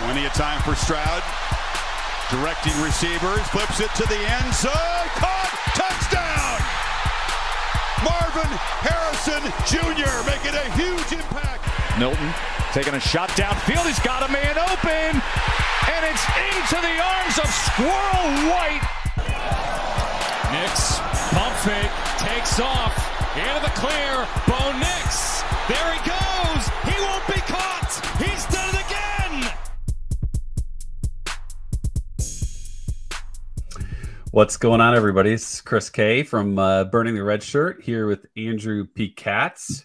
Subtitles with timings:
[0.00, 1.22] Plenty of time for Stroud.
[2.32, 5.06] Directing receivers, flips it to the end zone.
[5.20, 5.52] Caught!
[5.76, 6.58] Touchdown!
[8.00, 8.48] Marvin
[8.80, 10.08] Harrison Jr.
[10.24, 11.68] making a huge impact.
[11.98, 12.32] Milton
[12.72, 13.84] taking a shot downfield.
[13.84, 15.20] He's got a man open.
[15.20, 18.84] And it's into the arms of Squirrel White.
[20.48, 20.96] Nix,
[21.36, 22.96] pump fake, takes off.
[23.36, 24.24] Into the clear.
[24.48, 25.44] Bo Nix.
[25.68, 26.62] There he goes.
[26.88, 27.92] He won't be caught.
[28.16, 29.09] He's done it again.
[34.32, 35.32] What's going on, everybody?
[35.32, 39.10] It's Chris Kay from uh, Burning the Red Shirt here with Andrew P.
[39.10, 39.84] Katz.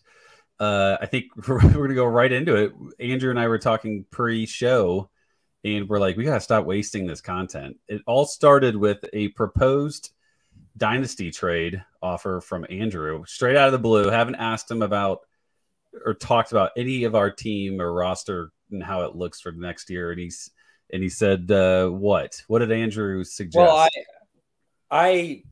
[0.59, 2.71] Uh, I think we're, we're going to go right into it.
[2.99, 5.09] Andrew and I were talking pre show,
[5.63, 7.77] and we're like, we got to stop wasting this content.
[7.87, 10.11] It all started with a proposed
[10.77, 14.09] dynasty trade offer from Andrew straight out of the blue.
[14.09, 15.21] Haven't asked him about
[16.05, 19.57] or talked about any of our team or roster and how it looks for the
[19.57, 20.11] next year.
[20.11, 20.51] And he's
[20.93, 22.43] and he said, uh, "What?
[22.47, 23.89] What did Andrew suggest?" Well, I
[24.95, 25.43] I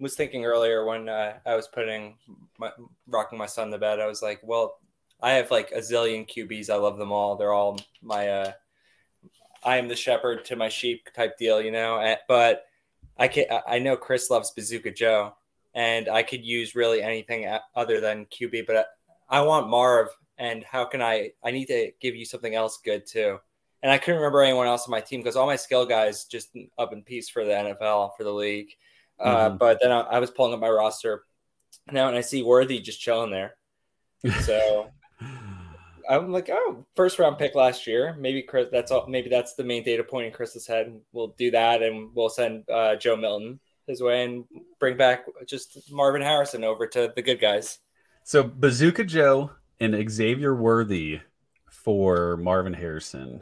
[0.00, 2.16] was thinking earlier when uh, I was putting
[2.58, 2.70] my,
[3.06, 4.00] rocking my son to bed.
[4.00, 4.78] I was like, well,
[5.20, 6.70] I have like a zillion QBs.
[6.70, 7.36] I love them all.
[7.36, 8.52] They're all my uh,
[9.62, 12.16] I am the shepherd to my sheep type deal, you know.
[12.28, 12.64] But
[13.18, 15.34] I can I know Chris loves Bazooka Joe,
[15.74, 18.66] and I could use really anything other than QB.
[18.66, 18.86] But
[19.28, 21.32] I want Marv, and how can I?
[21.44, 23.38] I need to give you something else good too.
[23.82, 26.56] And I couldn't remember anyone else on my team because all my skill guys just
[26.78, 28.70] up in peace for the NFL for the league.
[29.20, 29.56] Uh, mm-hmm.
[29.56, 31.24] but then I, I, was pulling up my roster
[31.90, 33.56] now, and I see Worthy just chilling there.
[34.42, 34.90] So
[36.08, 38.16] I'm like, oh, first round pick last year.
[38.18, 38.68] Maybe Chris.
[38.70, 39.06] That's all.
[39.08, 40.98] Maybe that's the main data point in Chris's head.
[41.12, 44.44] We'll do that, and we'll send uh, Joe Milton his way and
[44.78, 47.78] bring back just Marvin Harrison over to the good guys.
[48.22, 51.20] So Bazooka Joe and Xavier Worthy
[51.70, 53.40] for Marvin Harrison.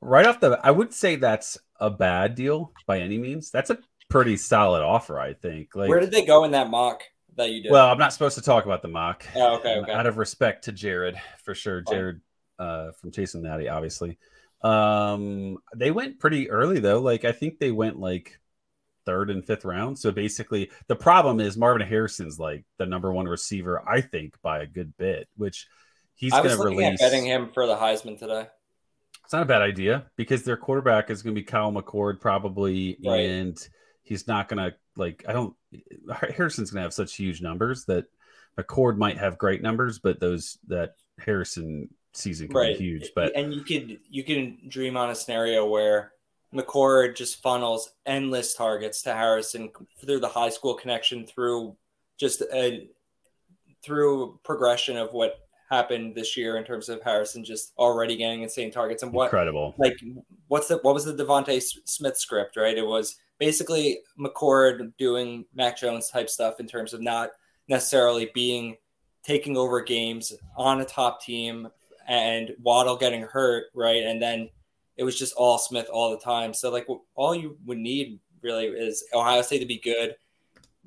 [0.00, 3.50] Right off the, I would say that's a bad deal by any means.
[3.50, 5.74] That's a pretty solid offer, I think.
[5.74, 7.02] Like, where did they go in that mock?
[7.36, 7.72] that you did?
[7.72, 9.24] Well, I'm not supposed to talk about the mock.
[9.34, 9.92] Oh, okay, okay.
[9.92, 11.82] Out of respect to Jared, for sure.
[11.82, 12.20] Jared
[12.58, 14.18] uh, from Chasing Natty, obviously.
[14.62, 17.00] Um, they went pretty early though.
[17.00, 18.40] Like I think they went like
[19.04, 19.98] third and fifth round.
[19.98, 24.60] So basically, the problem is Marvin Harrison's like the number one receiver, I think, by
[24.60, 25.28] a good bit.
[25.36, 25.66] Which
[26.14, 27.00] he's going to release.
[27.00, 28.48] At betting him for the Heisman today.
[29.26, 32.96] It's not a bad idea because their quarterback is going to be Kyle McCord probably,
[33.04, 33.26] right.
[33.26, 33.68] and
[34.04, 35.24] he's not going to like.
[35.26, 35.52] I don't.
[36.36, 38.04] Harrison's going to have such huge numbers that
[38.56, 42.78] McCord might have great numbers, but those that Harrison season can right.
[42.78, 43.10] be huge.
[43.16, 46.12] But and you could you can dream on a scenario where
[46.54, 49.70] McCord just funnels endless targets to Harrison
[50.00, 51.76] through the high school connection, through
[52.16, 52.88] just a
[53.82, 58.70] through progression of what happened this year in terms of Harrison just already getting insane
[58.70, 59.98] targets and what incredible like
[60.48, 62.78] what's the what was the DeVonta Smith script right?
[62.78, 67.30] It was basically McCord doing Mac Jones type stuff in terms of not
[67.68, 68.76] necessarily being
[69.24, 71.68] taking over games on a top team
[72.06, 74.04] and Waddle getting hurt, right?
[74.04, 74.48] And then
[74.96, 76.54] it was just all Smith all the time.
[76.54, 80.14] So like all you would need really is Ohio State to be good,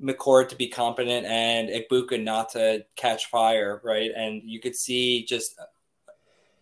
[0.02, 4.10] McCord to be competent, and Egbuka not to catch fire, right?
[4.16, 5.58] And you could see just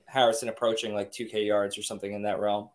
[0.07, 2.71] Harrison approaching like 2K yards or something in that realm.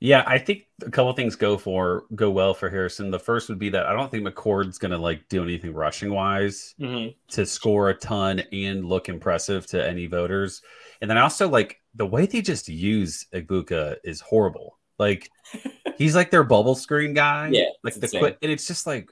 [0.00, 3.10] Yeah, I think a couple things go for go well for Harrison.
[3.10, 6.12] The first would be that I don't think McCord's going to like do anything rushing
[6.12, 7.10] wise mm-hmm.
[7.28, 10.62] to score a ton and look impressive to any voters.
[11.00, 14.78] And then also like the way they just use Egbuka is horrible.
[14.98, 15.28] Like
[15.98, 17.50] he's like their bubble screen guy.
[17.52, 19.10] Yeah, like the quick, and it's just like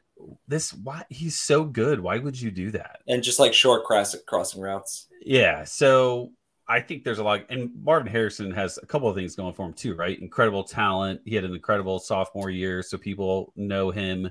[0.48, 0.72] this.
[0.72, 2.00] Why he's so good?
[2.00, 3.00] Why would you do that?
[3.06, 5.08] And just like short cross crossing routes.
[5.20, 5.64] Yeah.
[5.64, 6.32] So
[6.68, 9.66] I think there's a lot, and Marvin Harrison has a couple of things going for
[9.66, 10.18] him too, right?
[10.18, 11.20] Incredible talent.
[11.24, 14.30] He had an incredible sophomore year, so people know him.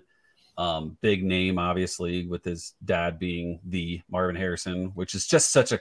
[0.57, 5.71] Um, big name, obviously, with his dad being the Marvin Harrison, which is just such
[5.71, 5.79] a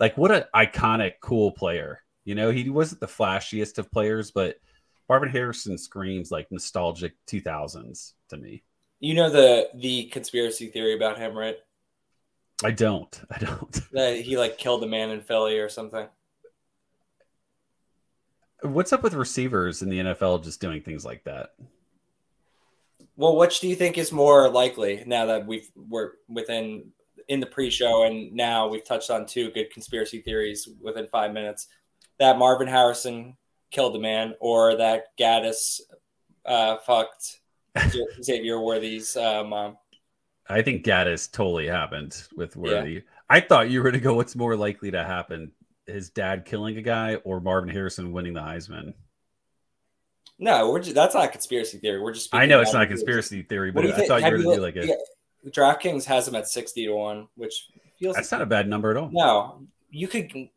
[0.00, 2.00] like what an iconic, cool player.
[2.24, 4.56] You know, he wasn't the flashiest of players, but
[5.08, 8.62] Marvin Harrison screams like nostalgic 2000s to me.
[9.04, 11.58] You know the the conspiracy theory about him, right?
[12.64, 13.20] I don't.
[13.30, 13.80] I don't.
[13.92, 16.08] That he like killed a man in Philly or something.
[18.62, 21.50] What's up with receivers in the NFL just doing things like that?
[23.16, 26.90] Well, which do you think is more likely now that we've we're within
[27.28, 31.68] in the pre-show and now we've touched on two good conspiracy theories within five minutes
[32.18, 33.36] that Marvin Harrison
[33.70, 35.82] killed a man or that Gattis
[36.46, 37.40] uh, fucked
[38.22, 39.76] Xavier Worthy's uh, mom.
[40.48, 42.92] I think Gattis totally happened with Worthy.
[42.92, 43.00] Yeah.
[43.30, 44.14] I thought you were going to go.
[44.14, 45.52] What's more likely to happen?
[45.86, 48.94] His dad killing a guy or Marvin Harrison winning the Heisman?
[50.38, 52.00] No, we're just, that's not a conspiracy theory.
[52.00, 52.34] We're just.
[52.34, 54.08] I know it's not a conspiracy theory, but I think?
[54.08, 54.86] thought you were going to look- like a.
[54.86, 54.94] yeah,
[55.50, 57.68] DraftKings has them at sixty to one, which
[57.98, 59.10] feels That's not a bad number at all.
[59.12, 60.48] No, you could.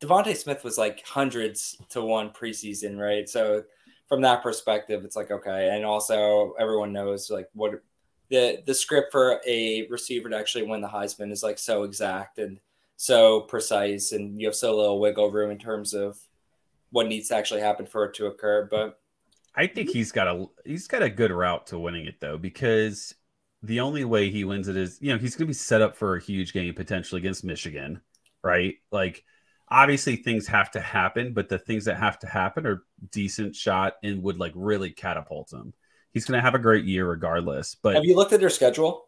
[0.00, 3.28] DeVonta Smith was like hundreds to one preseason, right?
[3.28, 3.64] So
[4.08, 7.82] from that perspective, it's like okay, and also everyone knows like what
[8.30, 12.38] the the script for a receiver to actually win the Heisman is like so exact
[12.38, 12.60] and
[12.96, 16.18] so precise, and you have so little wiggle room in terms of
[16.90, 18.68] what needs to actually happen for it to occur.
[18.70, 18.98] But
[19.54, 23.14] I think he's got a he's got a good route to winning it though, because
[23.62, 25.96] the only way he wins it is you know he's going to be set up
[25.96, 28.00] for a huge game potentially against Michigan,
[28.42, 28.76] right?
[28.92, 29.24] Like
[29.68, 33.94] obviously things have to happen, but the things that have to happen are decent shot
[34.02, 35.72] and would like really catapult him.
[36.12, 37.74] He's going to have a great year regardless.
[37.74, 39.06] But have you looked at their schedule?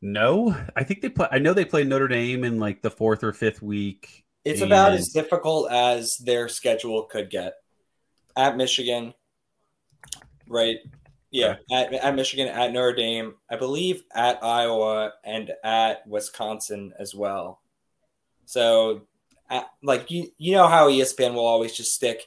[0.00, 1.28] no, I think they play.
[1.30, 4.24] I know they play Notre Dame in like the fourth or fifth week.
[4.44, 7.54] It's about as difficult as their schedule could get.
[8.36, 9.14] At Michigan,
[10.48, 10.76] right?
[11.30, 17.14] Yeah, at, at Michigan, at Notre Dame, I believe at Iowa and at Wisconsin as
[17.14, 17.60] well.
[18.44, 19.02] So,
[19.82, 22.22] like you, you know how ESPN will always just stick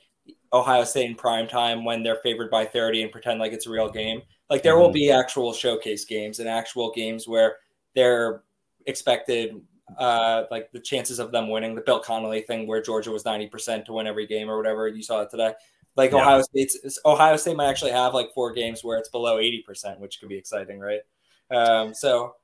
[0.53, 3.69] Ohio State in prime time when they're favored by thirty and pretend like it's a
[3.69, 4.21] real game.
[4.49, 4.93] Like there will Mhm.
[4.93, 7.57] be actual showcase games and actual games where
[7.95, 8.43] they're
[8.85, 9.61] expected
[9.97, 13.85] uh, like the chances of them winning the Bill Connelly thing where Georgia was 90%
[13.85, 15.53] to win every game or whatever you saw it today.
[15.95, 16.17] Like Yeah.
[16.21, 20.19] Ohio State's Ohio State might actually have like four games where it's below 80%, which
[20.19, 21.01] could be exciting, right?
[21.49, 22.35] Um, so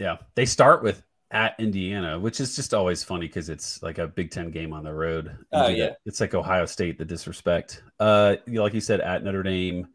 [0.00, 4.08] Yeah, they start with at Indiana, which is just always funny because it's like a
[4.08, 5.36] Big Ten game on the road.
[5.52, 5.86] Oh, yeah.
[5.86, 7.82] that- it's like Ohio State, the disrespect.
[7.98, 9.86] Uh, like you said, at Notre Dame,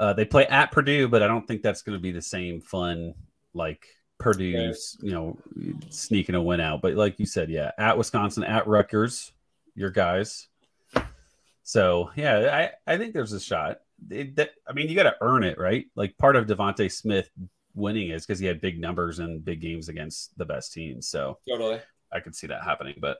[0.00, 2.60] uh, they play at Purdue, but I don't think that's going to be the same
[2.60, 3.14] fun
[3.54, 3.86] like
[4.18, 4.44] Purdue,
[5.00, 5.38] you know,
[5.90, 6.82] sneaking a win out.
[6.82, 9.32] But like you said, yeah, at Wisconsin, at Rutgers,
[9.74, 10.48] your guys.
[11.62, 13.80] So yeah, I I think there's a shot.
[14.10, 15.86] It, that, I mean, you got to earn it, right?
[15.94, 17.28] Like part of DeVonta Smith
[17.74, 21.08] winning is because he had big numbers and big games against the best teams.
[21.08, 21.80] So totally.
[22.12, 22.96] I could see that happening.
[23.00, 23.18] But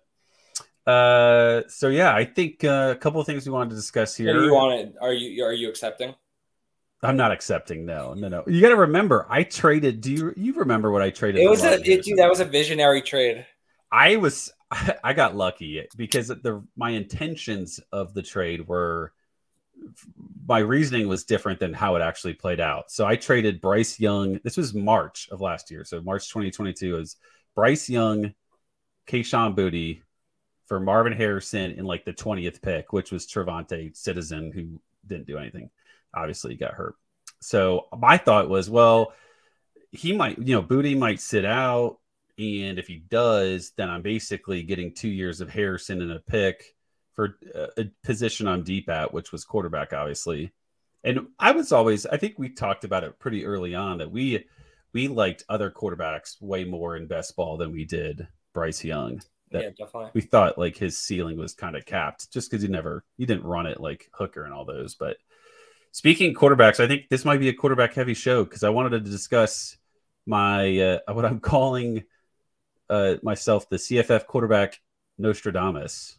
[0.90, 4.32] uh, so yeah, I think uh, a couple of things we wanted to discuss here.
[4.32, 4.94] do you want it?
[5.00, 6.14] Are you are you accepting?
[7.02, 7.86] I'm not accepting.
[7.86, 8.42] No, no, no.
[8.46, 10.00] You got to remember, I traded.
[10.00, 11.42] Do you you remember what I traded?
[11.42, 13.46] It was a it, dude, that was a visionary trade.
[13.92, 14.52] I was
[15.04, 19.12] I got lucky because the my intentions of the trade were
[20.46, 22.90] my reasoning was different than how it actually played out.
[22.90, 24.40] So I traded Bryce Young.
[24.44, 25.84] This was March of last year.
[25.84, 27.16] So March 2022 is
[27.54, 28.34] Bryce Young,
[29.06, 30.02] Kayshon Boutte
[30.66, 35.38] for Marvin Harrison in like the 20th pick, which was Trevante Citizen, who didn't do
[35.38, 35.70] anything.
[36.14, 36.94] Obviously, got hurt.
[37.40, 39.12] So my thought was, well,
[39.90, 41.98] he might, you know, Booty might sit out.
[42.38, 46.76] And if he does, then I'm basically getting two years of Harrison and a pick
[47.18, 50.52] for uh, a position I'm deep at, which was quarterback, obviously.
[51.02, 54.44] And I was always, I think we talked about it pretty early on that we
[54.94, 59.20] we liked other quarterbacks way more in best ball than we did Bryce Young.
[59.50, 60.12] That- yeah, definitely.
[60.14, 63.42] We thought like his ceiling was kind of capped just because he never he didn't
[63.42, 64.94] run it like Hooker and all those.
[64.94, 65.16] But
[65.90, 68.90] speaking of quarterbacks, I think this might be a quarterback heavy show because I wanted
[68.90, 69.76] to discuss
[70.24, 72.04] my uh, what I'm calling
[72.88, 74.78] uh, myself the CFF quarterback
[75.18, 76.17] Nostradamus,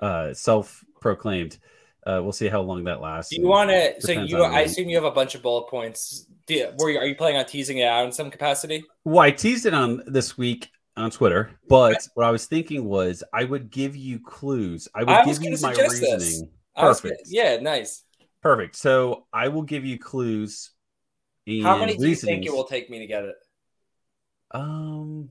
[0.00, 1.58] uh, self proclaimed.
[2.06, 3.34] Uh, we'll see how long that lasts.
[3.34, 4.00] Do you want to?
[4.00, 6.26] So you, I assume you have a bunch of bullet points.
[6.46, 8.84] Do you, were you, are you planning on teasing it out in some capacity?
[9.04, 13.22] Well, I teased it on this week on Twitter, but what I was thinking was
[13.32, 14.88] I would give you clues.
[14.94, 16.00] I would I give you my this.
[16.00, 16.50] reasoning.
[16.76, 17.22] Was- Perfect.
[17.26, 18.04] yeah, nice.
[18.40, 18.76] Perfect.
[18.76, 20.70] So I will give you clues.
[21.46, 23.34] And How many do you think it will take me to get it?
[24.52, 25.30] Um,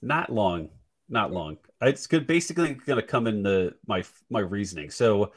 [0.00, 0.70] not long.
[1.08, 1.56] Not long.
[1.80, 2.26] It's good.
[2.26, 4.90] Basically, going to come in the my my reasoning.
[4.90, 5.32] So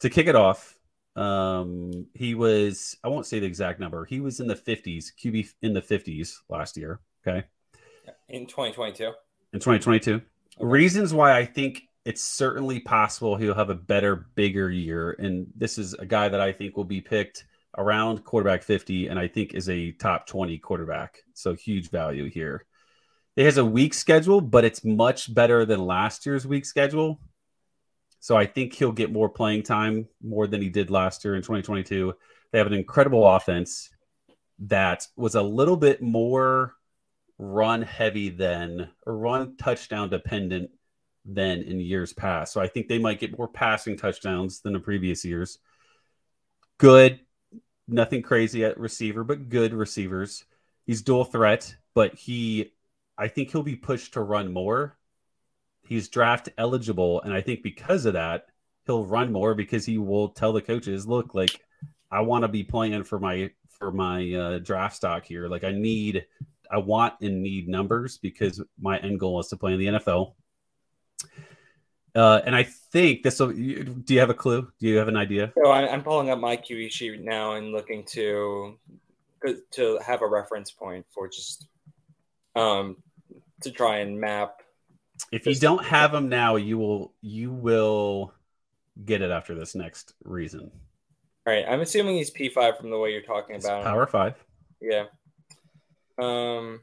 [0.00, 0.78] to kick it off,
[1.16, 2.96] um, he was.
[3.02, 4.04] I won't say the exact number.
[4.04, 7.00] He was in the fifties, QB in the fifties last year.
[7.26, 7.46] Okay,
[8.28, 9.04] In 2022.
[9.52, 10.20] in 2022.
[10.60, 15.12] Reasons why I think it's certainly possible he'll have a better, bigger year.
[15.18, 17.44] And this is a guy that I think will be picked
[17.78, 21.18] around quarterback 50 and I think is a top 20 quarterback.
[21.34, 22.66] So huge value here.
[23.36, 27.20] It has a weak schedule, but it's much better than last year's week schedule.
[28.20, 31.42] So I think he'll get more playing time more than he did last year in
[31.42, 32.14] 2022.
[32.52, 33.90] They have an incredible offense
[34.60, 36.74] that was a little bit more
[37.38, 40.70] run heavy than or run touchdown dependent
[41.24, 42.52] than in years past.
[42.52, 45.58] So I think they might get more passing touchdowns than the previous years.
[46.78, 47.20] Good,
[47.88, 50.44] nothing crazy at receiver, but good receivers.
[50.84, 52.72] He's dual threat, but he
[53.22, 54.98] I think he'll be pushed to run more.
[55.82, 58.46] He's draft eligible, and I think because of that,
[58.84, 61.60] he'll run more because he will tell the coaches, look, like
[62.10, 65.46] I want to be playing for my for my uh, draft stock here.
[65.46, 66.26] Like I need,
[66.68, 70.34] I want and need numbers because my end goal is to play in the NFL.
[72.16, 73.52] Uh, and I think this will.
[73.52, 74.68] Do you have a clue?
[74.80, 75.52] Do you have an idea?
[75.62, 78.80] So I, I'm pulling up my QE sheet now and looking to
[79.70, 81.68] to have a reference point for just
[82.54, 82.96] um
[83.62, 84.62] to try and map.
[85.30, 88.32] If you don't have them now, you will you will
[89.04, 90.70] get it after this next reason.
[91.46, 93.78] All right, I'm assuming he's P5 from the way you're talking It's about.
[93.80, 93.84] him.
[93.84, 94.34] Power five.
[94.80, 95.04] Yeah.
[96.18, 96.80] Um.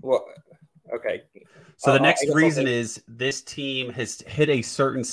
[0.00, 0.24] Well,
[0.94, 1.22] okay.
[1.76, 5.04] So the Uh, next reason take- is this team has hit a certain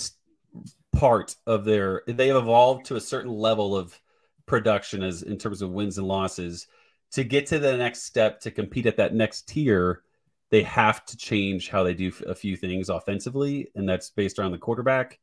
[0.94, 2.04] part of their.
[2.08, 4.00] They have evolved to a certain level of
[4.46, 6.68] production as in terms of wins and losses.
[7.14, 10.04] To get to the next step to compete at that next tier,
[10.50, 14.52] they have to change how they do a few things offensively, and that's based around
[14.52, 15.20] the quarterback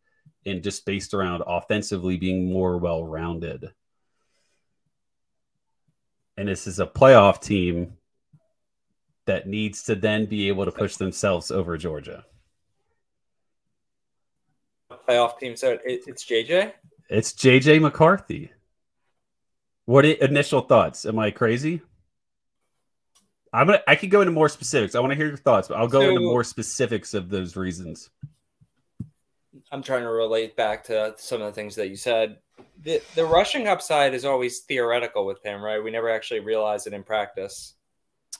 [0.46, 3.72] and just based around offensively being more well-rounded.
[6.36, 7.94] And this is a playoff team
[9.26, 12.24] that needs to then be able to push themselves over Georgia.
[15.08, 15.56] Playoff team.
[15.56, 16.72] So it, it's JJ.
[17.10, 18.52] It's JJ McCarthy.
[19.88, 21.06] What i- initial thoughts?
[21.06, 21.80] Am I crazy?
[23.54, 23.80] I'm gonna.
[23.88, 24.94] I could go into more specifics.
[24.94, 28.10] I want to hear your thoughts, but I'll go into more specifics of those reasons.
[29.72, 32.36] I'm trying to relate back to some of the things that you said.
[32.82, 35.82] The the rushing upside is always theoretical with him, right?
[35.82, 37.74] We never actually realize it in practice.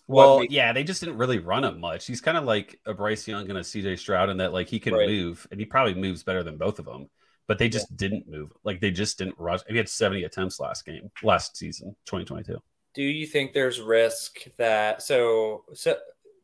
[0.07, 2.07] Well, makes- yeah, they just didn't really run him much.
[2.07, 4.81] He's kind of like a Bryce Young and a CJ Stroud in that, like, he
[4.81, 5.09] can Right.
[5.09, 7.09] move, and he probably moves better than both of them.
[7.49, 8.52] But they just didn't move.
[8.62, 9.61] Like, they just didn't rush.
[9.69, 12.57] He had 70 attempts last game, last season, 2022.
[12.95, 15.97] Do you think there's risk that so so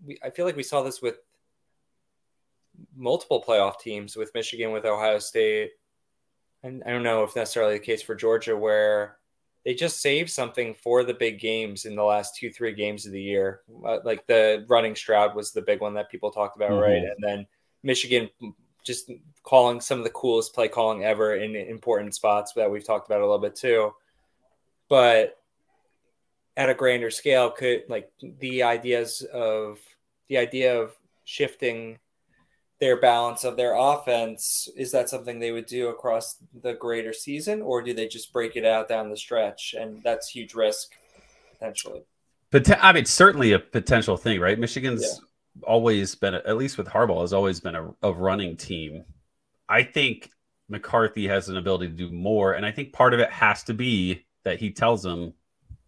[0.05, 1.17] we, I feel like we saw this with
[2.97, 5.73] multiple playoff teams with Michigan with Ohio State
[6.63, 9.19] and I don't know if necessarily the case for Georgia where
[9.65, 13.13] they just save something for the big games in the last 2 3 games of
[13.13, 16.71] the year Uh, like the running Stroud was the big one that people talked about
[16.81, 17.11] right Mhm.
[17.13, 17.47] and then
[17.83, 18.29] Michigan
[18.85, 19.11] just
[19.43, 23.21] calling some of the coolest play calling ever in important spots that we've talked about
[23.21, 23.93] a little bit too.
[24.89, 25.39] But
[26.57, 29.79] at a grander scale could like the ideas of
[30.29, 30.93] the idea of
[31.25, 31.99] shifting
[32.81, 37.63] their balance of their offense is that something they would do across the greater season
[37.63, 39.75] or do they just break it out down the stretch?
[39.79, 40.93] And that's huge risk
[41.53, 42.03] potentially.
[42.51, 44.59] But I mean, certainly a potential thing, right?
[44.59, 45.23] Michigan's
[45.63, 49.05] always been, at least with Harbaugh, has always been a, a running team.
[49.69, 50.31] I think
[50.69, 53.75] McCarthy has an ability to do more, and I think part of it has to
[53.75, 55.35] be that he tells them,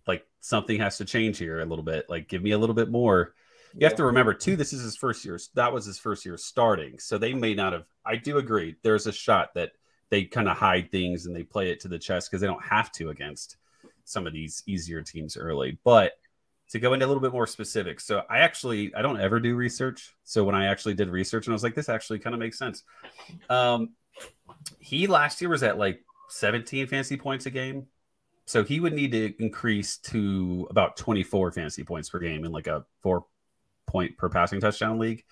[0.06, 2.08] like, something has to change here a little bit.
[2.08, 3.35] Like, give me a little bit more.
[3.75, 4.56] You have to remember too.
[4.56, 5.38] This is his first year.
[5.54, 7.85] That was his first year starting, so they may not have.
[8.06, 8.76] I do agree.
[8.82, 9.73] There's a shot that
[10.08, 12.64] they kind of hide things and they play it to the chest because they don't
[12.64, 13.56] have to against
[14.04, 15.78] some of these easier teams early.
[15.85, 16.12] But
[16.70, 19.54] to go into a little bit more specific, so I actually I don't ever do
[19.54, 20.14] research.
[20.25, 22.58] So when I actually did research, and I was like, this actually kind of makes
[22.58, 22.82] sense.
[23.49, 23.90] Um,
[24.78, 27.87] he last year was at like 17 fantasy points a game.
[28.46, 32.68] So he would need to increase to about 24 fantasy points per game in like
[32.68, 33.26] a four
[33.87, 35.25] point per passing touchdown league.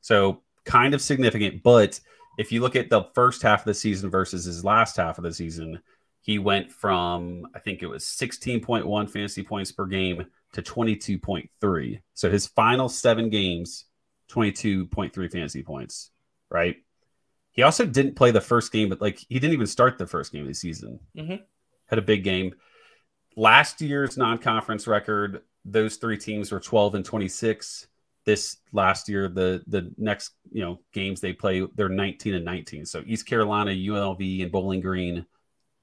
[0.00, 1.62] So kind of significant.
[1.62, 2.00] But
[2.38, 5.24] if you look at the first half of the season versus his last half of
[5.24, 5.80] the season,
[6.22, 12.00] he went from I think it was 16.1 fantasy points per game to 22.3.
[12.14, 13.86] So his final seven games,
[14.30, 16.10] 22.3 fantasy points,
[16.50, 16.76] right?
[17.52, 20.32] He also didn't play the first game, but like he didn't even start the first
[20.32, 21.00] game of the season.
[21.16, 21.42] Mhm.
[21.86, 22.54] Had a big game.
[23.36, 27.86] Last year's non-conference record, those three teams were 12 and 26.
[28.24, 32.86] This last year, the the next you know games they play, they're 19 and 19.
[32.86, 35.26] So East Carolina, UNLV, and Bowling Green,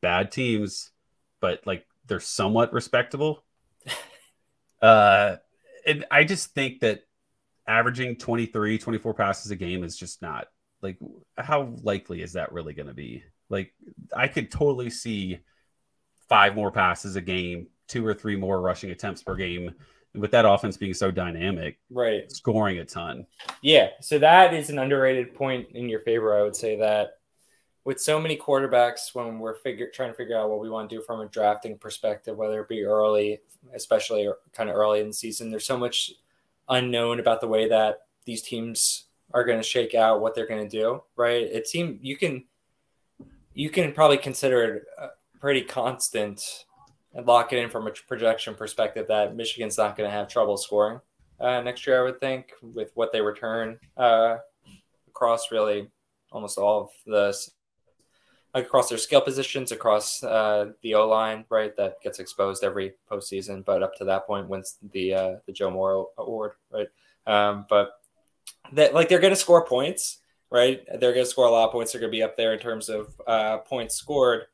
[0.01, 0.91] bad teams,
[1.41, 3.43] but like they're somewhat respectable.
[4.81, 5.38] uh,
[5.86, 7.03] and I just think that
[7.67, 10.48] averaging 23, 24 passes a game is just not
[10.81, 10.98] like
[11.38, 13.24] how likely is that really going to be?
[13.50, 13.74] Like
[14.15, 15.39] I could totally see
[16.27, 19.74] five more passes a game, two or three more rushing attempts per game.
[20.15, 23.27] With that offense being so dynamic, right scoring a ton.
[23.62, 26.36] Yeah, so that is an underrated point in your favor.
[26.36, 27.18] I would say that
[27.89, 30.96] with so many quarterbacks, when we're figure trying to figure out what we want to
[30.96, 33.41] do from a drafting perspective, whether it be early,
[33.74, 36.12] especially kind of early in the season, there's so much
[36.69, 40.69] unknown about the way that these teams are going to shake out, what they're going
[40.69, 41.01] to do.
[41.15, 41.41] Right?
[41.41, 42.46] It seems you can
[43.55, 45.08] you can probably consider it uh,
[45.39, 46.65] pretty constant
[47.15, 50.58] and lock it in from a projection perspective that Michigan's not going to have trouble
[50.58, 51.01] scoring
[51.39, 54.38] uh, next year, I would think, with what they return uh,
[55.08, 55.89] across really
[56.31, 57.34] almost all of the
[58.59, 61.75] across their skill positions, across uh, the O line, right?
[61.77, 65.71] That gets exposed every postseason, but up to that point wins the uh, the Joe
[65.71, 66.87] Moore Award, right?
[67.27, 67.91] Um, but
[68.73, 70.19] that like they're going to score points,
[70.51, 70.85] right?
[70.87, 71.91] They're going to score a lot of points.
[71.91, 74.45] They're going to be up there in terms of uh, points scored.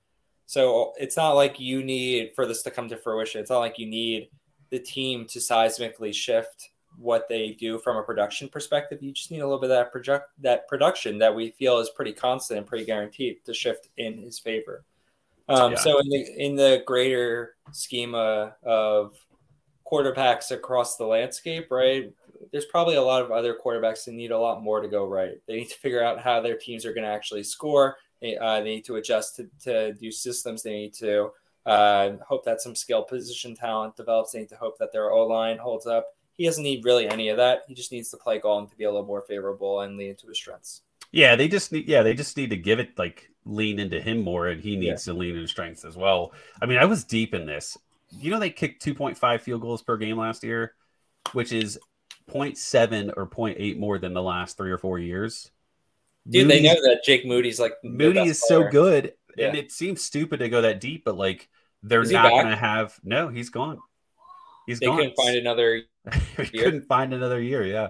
[0.46, 3.42] So it's not like you need for this to come to fruition.
[3.42, 4.30] It's not like you need
[4.70, 9.02] the team to seismically shift what they do from a production perspective.
[9.02, 11.90] You just need a little bit of that project that production that we feel is
[11.90, 14.84] pretty constant and pretty guaranteed to shift in his favor.
[15.48, 15.78] Um, yeah.
[15.78, 19.16] So in the in the greater schema of
[19.86, 22.12] quarterbacks across the landscape, right?
[22.52, 25.36] There's probably a lot of other quarterbacks that need a lot more to go right.
[25.48, 27.98] They need to figure out how their teams are going to actually score.
[28.22, 30.64] They, uh, they need to adjust to, to do systems.
[30.64, 31.32] They need to
[31.66, 34.32] uh, hope that some skill position talent develops.
[34.32, 37.30] They need to hope that their O line holds up he doesn't need really any
[37.30, 37.64] of that.
[37.68, 40.28] He just needs to play Galton to be a little more favorable and lean into
[40.28, 40.82] his strengths.
[41.12, 44.22] Yeah, they just need yeah, they just need to give it like lean into him
[44.22, 45.14] more and he needs yeah.
[45.14, 46.34] to lean into strengths as well.
[46.62, 47.78] I mean, I was deep in this.
[48.12, 50.74] You know they kicked 2.5 field goals per game last year,
[51.34, 51.80] which is
[52.30, 55.52] 0.7 or 0.8 more than the last 3 or 4 years.
[56.28, 58.64] Dude, Moody's, they know that Jake Moody's like Moody is player.
[58.64, 59.14] so good.
[59.38, 59.48] Yeah.
[59.48, 61.50] And it seems stupid to go that deep, but like
[61.84, 63.80] they're not going to have no, he's gone.
[64.66, 64.98] He's they gone.
[64.98, 65.84] They couldn't find another.
[66.36, 67.66] couldn't find another year.
[67.66, 67.90] Yeah,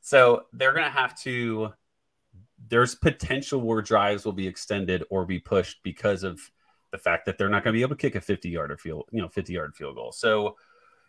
[0.00, 1.72] so they're gonna have to.
[2.66, 6.40] There's potential where drives will be extended or be pushed because of
[6.94, 9.08] the fact that they're not going to be able to kick a 50 yard field,
[9.10, 10.12] you know, 50 yard field goal.
[10.12, 10.56] So,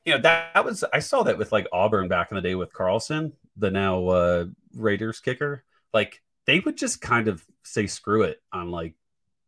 [0.03, 2.55] you know, that, that, was I saw that with like Auburn back in the day
[2.55, 5.63] with Carlson, the now uh, Raiders kicker.
[5.93, 8.95] Like they would just kind of say screw it on like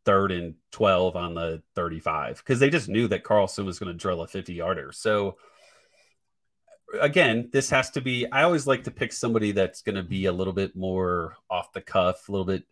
[0.06, 3.98] third and 12 on the 35 because they just knew that Carlson was going to
[3.98, 4.92] drill a 50 yarder.
[4.92, 5.38] So
[7.00, 8.26] again, this has to be.
[8.32, 11.74] I always like to pick somebody that's going to be a little bit more off
[11.74, 12.64] the cuff, a little bit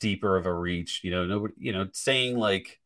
[0.00, 1.02] deeper of a reach.
[1.04, 2.80] You know, nobody, you know, saying like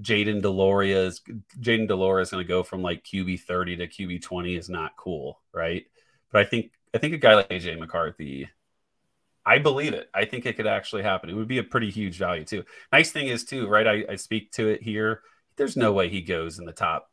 [0.00, 1.20] Jayden de Laura is
[1.60, 4.68] Jayden de Laura is going to go from like QB thirty to QB twenty is
[4.68, 5.84] not cool, right?
[6.32, 8.48] But I think I think a guy like AJ McCarthy.
[9.46, 10.08] I believe it.
[10.14, 11.28] I think it could actually happen.
[11.28, 12.64] It would be a pretty huge value too.
[12.90, 13.86] Nice thing is too, right?
[13.86, 15.20] I, I speak to it here.
[15.56, 17.10] There's no way he goes in the top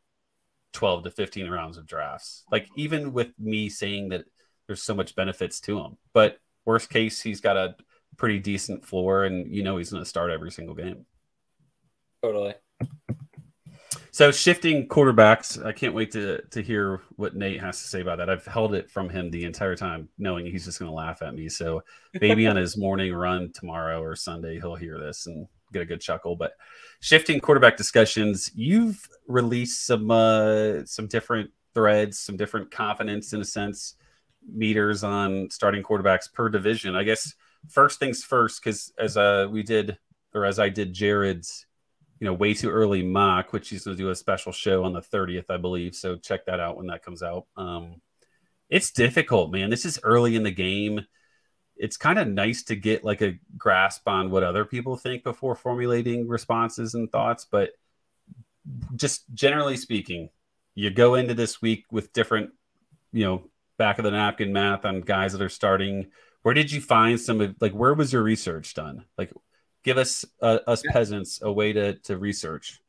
[0.72, 2.44] 12 to 15 rounds of drafts.
[2.50, 4.24] Like even with me saying that
[4.66, 7.76] there's so much benefits to him, but worst case, he's got a
[8.16, 11.06] pretty decent floor and you know he's going to start every single game.
[12.22, 12.54] Totally.
[14.12, 18.18] So shifting quarterbacks, I can't wait to to hear what Nate has to say about
[18.18, 18.28] that.
[18.28, 21.34] I've held it from him the entire time, knowing he's just going to laugh at
[21.34, 21.48] me.
[21.48, 21.82] So
[22.20, 26.00] maybe on his morning run tomorrow or Sunday, he'll hear this and get a good
[26.00, 26.36] chuckle.
[26.36, 26.52] But
[27.00, 33.44] shifting quarterback discussions, you've released some uh, some different threads, some different confidence in a
[33.44, 33.96] sense
[34.52, 36.96] meters on starting quarterbacks per division.
[36.96, 37.34] I guess
[37.68, 39.98] first things first, because as uh, we did
[40.34, 41.66] or as I did Jared's,
[42.18, 44.92] you know, way too early mock, which he's going to do a special show on
[44.92, 45.94] the 30th, I believe.
[45.94, 47.46] So check that out when that comes out.
[47.56, 48.00] Um,
[48.68, 49.70] it's difficult, man.
[49.70, 51.04] This is early in the game
[51.76, 55.54] it's kind of nice to get like a grasp on what other people think before
[55.54, 57.70] formulating responses and thoughts but
[58.94, 60.28] just generally speaking
[60.74, 62.50] you go into this week with different
[63.12, 63.44] you know
[63.82, 66.06] back of the napkin math on guys that are starting.
[66.42, 69.04] Where did you find some of like where was your research done?
[69.18, 69.32] Like
[69.82, 72.80] give us uh, us peasants a way to to research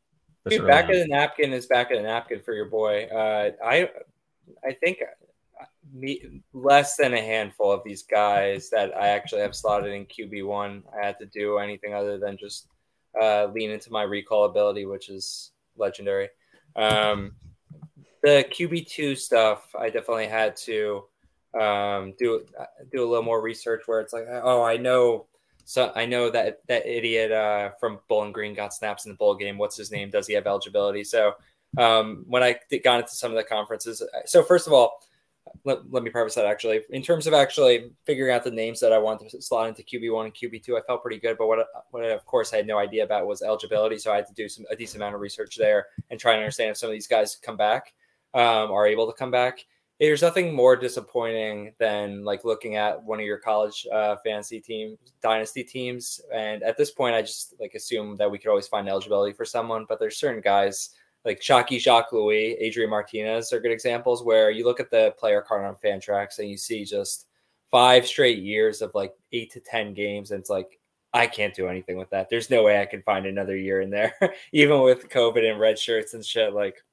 [0.48, 3.06] Dude, back of the napkin is back of the napkin for your boy.
[3.06, 3.89] Uh i
[4.63, 4.98] i think
[5.94, 10.46] me, less than a handful of these guys that I actually have slotted in QB
[10.46, 10.84] one.
[10.94, 12.68] I had to do anything other than just
[13.20, 16.30] uh, lean into my recall ability, which is legendary.
[16.76, 17.34] Um,
[18.24, 21.04] the QB two stuff, I definitely had to
[21.60, 22.46] um, do
[22.92, 23.84] do a little more research.
[23.86, 25.28] Where it's like, oh, I know.
[25.66, 29.36] So I know that that idiot uh, from Bowling Green got snaps in the bowl
[29.36, 29.58] game.
[29.58, 30.10] What's his name?
[30.10, 31.04] Does he have eligibility?
[31.04, 31.34] So
[31.78, 35.00] um, when I got into some of the conferences, so first of all,
[35.65, 36.82] let, let me preface that actually.
[36.89, 40.26] In terms of actually figuring out the names that I wanted to slot into QB1
[40.26, 41.38] and QB2, I felt pretty good.
[41.38, 43.97] But what, what I, of course I had no idea about was eligibility.
[43.97, 46.41] So I had to do some a decent amount of research there and try and
[46.41, 47.93] understand if some of these guys come back,
[48.34, 49.65] um, are able to come back.
[49.99, 54.97] There's nothing more disappointing than like looking at one of your college uh, fantasy team,
[55.21, 56.19] dynasty teams.
[56.34, 59.45] And at this point, I just like assume that we could always find eligibility for
[59.45, 59.86] someone.
[59.88, 60.89] But there's certain guys
[61.26, 65.66] like Shocky Jacques-Louis, Adrian Martinez are good examples where you look at the player card
[65.66, 67.28] on Fantrax and you see just
[67.72, 70.32] five straight years of like eight to 10 games.
[70.32, 70.80] And it's like,
[71.14, 72.30] I can't do anything with that.
[72.30, 74.14] There's no way I can find another year in there,
[74.52, 76.54] even with COVID and red shirts and shit.
[76.54, 76.84] Like,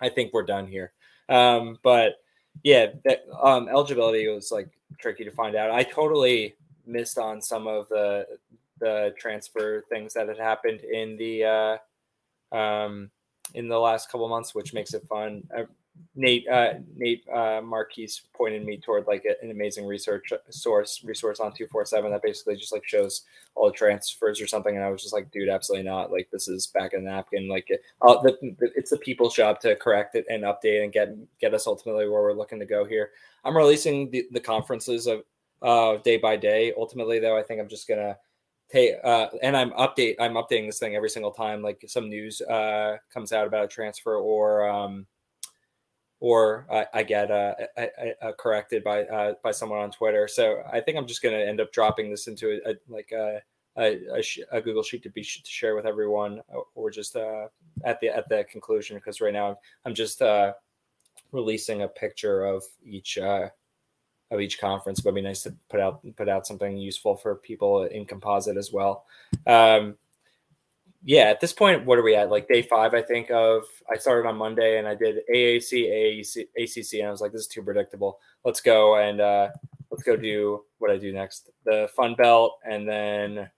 [0.00, 0.92] I think we're done here.
[1.28, 2.16] Um, but
[2.62, 5.70] yeah, that um, eligibility was like tricky to find out.
[5.70, 6.54] I totally
[6.86, 8.26] missed on some of the
[8.78, 11.44] the transfer things that had happened in the
[12.52, 13.10] uh, um,
[13.54, 15.42] in the last couple months, which makes it fun.
[15.56, 15.64] Uh,
[16.14, 21.40] Nate uh, Nate uh, Marquise pointed me toward like a, an amazing research source resource
[21.40, 23.22] on two four seven that basically just like shows
[23.54, 26.10] all the transfers or something, and I was just like, dude, absolutely not.
[26.10, 27.48] Like this is back in the napkin.
[27.48, 30.92] Like it, uh, the, the, it's the people's job to correct it and update and
[30.92, 33.10] get get us ultimately where we're looking to go here.
[33.44, 35.22] I'm releasing the, the conferences of
[35.62, 36.72] uh, day by day.
[36.76, 38.16] Ultimately, though, I think I'm just gonna
[38.76, 42.40] take uh, and I'm update I'm updating this thing every single time like some news
[42.40, 45.06] uh, comes out about a transfer or um,
[46.20, 47.54] or I, I get uh,
[48.38, 50.28] corrected by uh, by someone on Twitter.
[50.28, 53.12] So I think I'm just going to end up dropping this into a, a like
[53.12, 53.42] a,
[53.78, 56.40] a, a, Google sheet to be to share with everyone,
[56.74, 57.48] or just uh,
[57.84, 58.96] at the at the conclusion.
[58.96, 60.54] Because right now I'm just uh,
[61.32, 63.48] releasing a picture of each uh,
[64.30, 65.00] of each conference.
[65.00, 68.56] But it'd be nice to put out put out something useful for people in composite
[68.56, 69.04] as well.
[69.46, 69.96] Um,
[71.04, 72.30] yeah, at this point, what are we at?
[72.30, 73.62] Like day five, I think of.
[73.88, 77.42] I started on Monday and I did AAC, AAC, ACC, and I was like, this
[77.42, 78.18] is too predictable.
[78.44, 79.50] Let's go and uh,
[79.90, 83.48] let's go do what I do next: the Fun Belt, and then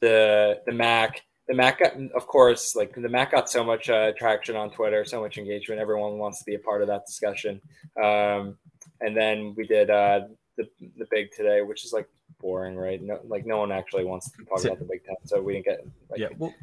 [0.00, 1.22] the the MAC.
[1.46, 5.04] The MAC, got, of course, like the MAC got so much uh, traction on Twitter,
[5.04, 5.80] so much engagement.
[5.80, 7.60] Everyone wants to be a part of that discussion.
[8.02, 8.56] Um,
[9.00, 10.20] and then we did uh,
[10.56, 12.08] the the big today, which is like
[12.40, 13.02] boring, right?
[13.02, 15.66] No, like no one actually wants to talk about the Big Ten, so we didn't
[15.66, 15.86] get.
[16.10, 16.54] Like, yeah, well,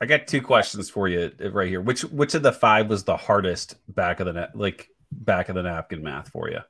[0.00, 1.80] I got two questions for you right here.
[1.80, 5.54] Which which of the five was the hardest back of the net, like back of
[5.54, 6.60] the napkin math for you?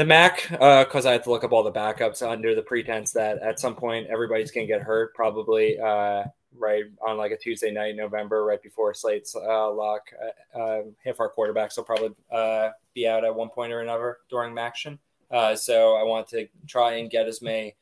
[0.00, 3.12] The MAC, because uh, I had to look up all the backups under the pretense
[3.12, 6.24] that at some point everybody's going to get hurt, probably uh,
[6.56, 10.10] right on like a Tuesday night, in November, right before slate's uh, lock.
[10.56, 14.16] Uh, um, half our quarterbacks will probably uh, be out at one point or another
[14.30, 14.98] during action.
[15.30, 17.76] Uh, so I want to try and get as many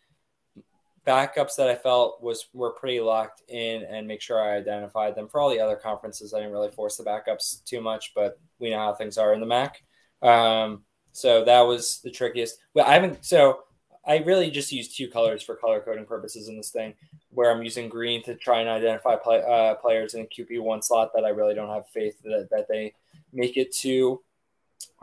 [1.06, 5.28] backups that I felt was were pretty locked in and make sure I identified them.
[5.28, 8.70] For all the other conferences, I didn't really force the backups too much, but we
[8.70, 9.84] know how things are in the MAC.
[10.20, 12.58] Um, so that was the trickiest.
[12.74, 13.24] Well, I haven't.
[13.24, 13.60] So
[14.06, 16.94] I really just use two colors for color coding purposes in this thing,
[17.30, 20.82] where I'm using green to try and identify play, uh, players in the QB one
[20.82, 22.94] slot that I really don't have faith that, that they
[23.32, 24.22] make it to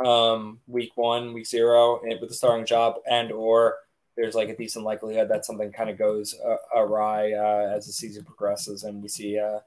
[0.03, 3.75] um, week one, week zero with a starting job, and or
[4.15, 7.93] there's like a decent likelihood that something kind of goes uh, awry uh, as the
[7.93, 9.59] season progresses, and we see uh,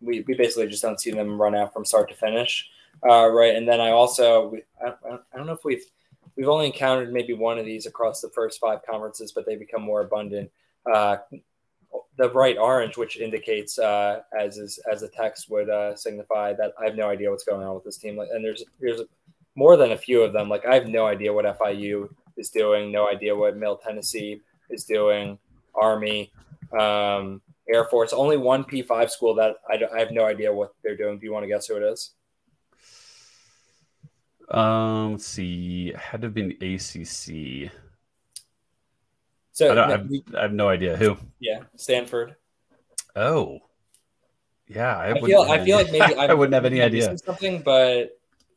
[0.00, 2.68] we we basically just don't see them run out from start to finish,
[3.08, 3.54] uh, right?
[3.54, 4.54] And then I also
[4.84, 5.84] I, I don't know if we've
[6.36, 9.82] we've only encountered maybe one of these across the first five conferences, but they become
[9.82, 10.50] more abundant.
[10.92, 11.16] Uh,
[12.18, 16.72] the bright orange, which indicates, uh, as is as the text would uh, signify, that
[16.80, 18.18] I have no idea what's going on with this team.
[18.18, 19.02] And there's there's
[19.54, 20.48] more than a few of them.
[20.48, 24.84] Like I have no idea what FIU is doing, no idea what Middle Tennessee is
[24.84, 25.38] doing,
[25.74, 26.32] Army,
[26.78, 28.12] um, Air Force.
[28.12, 31.18] Only one P5 school that I, I have no idea what they're doing.
[31.18, 32.12] Do you want to guess who it is?
[34.50, 35.88] Um, let's see.
[35.88, 37.72] It had to have been ACC.
[39.52, 41.16] So I, I, have, I, have, no idea who.
[41.40, 42.36] Yeah, Stanford.
[43.14, 43.60] Oh,
[44.68, 44.96] yeah.
[44.96, 45.42] I, I feel.
[45.42, 47.16] I feel like maybe I wouldn't have any idea.
[47.18, 48.10] Something, but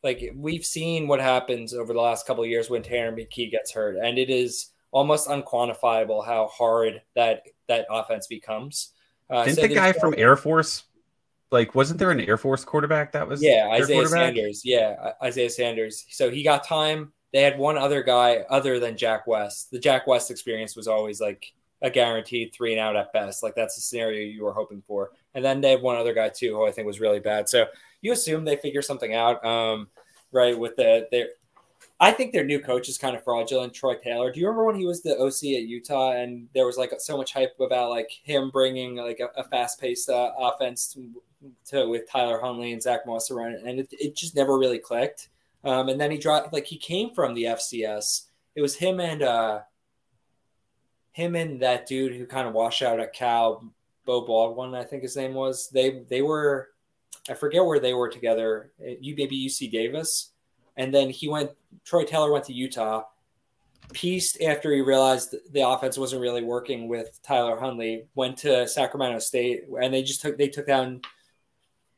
[0.04, 3.72] like we've seen what happens over the last couple of years when Tanner McKee gets
[3.72, 8.94] hurt, and it is almost unquantifiable how hard that that offense becomes.
[9.30, 10.84] Uh, Didn't so the guy from Air Force,
[11.52, 13.42] like, wasn't there an Air Force quarterback that was?
[13.42, 14.62] Yeah, Isaiah Sanders.
[14.64, 16.06] Yeah, Isaiah Sanders.
[16.10, 17.12] So he got time.
[17.34, 19.72] They had one other guy other than Jack West.
[19.72, 23.44] The Jack West experience was always like a guaranteed three and out at best.
[23.44, 25.12] Like that's the scenario you were hoping for.
[25.34, 27.48] And then they have one other guy too, who I think was really bad.
[27.48, 27.68] So
[28.02, 29.88] you assume they figure something out, um,
[30.32, 30.58] right?
[30.58, 31.30] With the their,
[32.02, 34.32] I think their new coach is kind of fraudulent, Troy Taylor.
[34.32, 37.18] Do you remember when he was the OC at Utah and there was like so
[37.18, 41.22] much hype about like him bringing like a, a fast paced uh, offense to,
[41.66, 45.30] to, with Tyler Huntley and Zach Moss around, and it, it just never really clicked.
[45.66, 48.28] Um, and then he dropped like he came from the FCS.
[48.56, 49.60] It was him and uh,
[51.12, 53.74] him and that dude who kind of washed out at Cal,
[54.06, 55.70] Beau Baldwin, I think his name was.
[55.70, 56.70] They they were
[57.30, 58.72] I forget where they were together.
[58.80, 60.32] You maybe UC Davis,
[60.80, 61.52] and then he went.
[61.86, 63.04] Troy Taylor went to Utah.
[63.92, 68.06] Pieced after he realized the offense wasn't really working with Tyler Huntley.
[68.16, 71.02] Went to Sacramento State, and they just took they took down.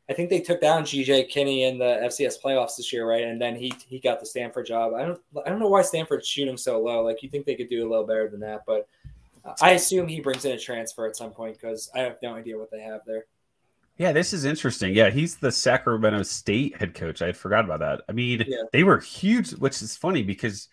[0.10, 3.24] I think they took down GJ Kinney in the FCS playoffs this year, right?
[3.24, 4.94] And then he he got the Stanford job.
[4.94, 7.04] I don't I don't know why Stanford's shooting so low.
[7.04, 8.88] Like you think they could do a little better than that, but
[9.62, 12.58] I assume he brings in a transfer at some point because I have no idea
[12.58, 13.26] what they have there.
[14.02, 14.96] Yeah, this is interesting.
[14.96, 17.22] Yeah, he's the Sacramento State head coach.
[17.22, 18.02] I had forgot about that.
[18.10, 18.64] I mean, yeah.
[18.74, 20.70] they were huge, which is funny because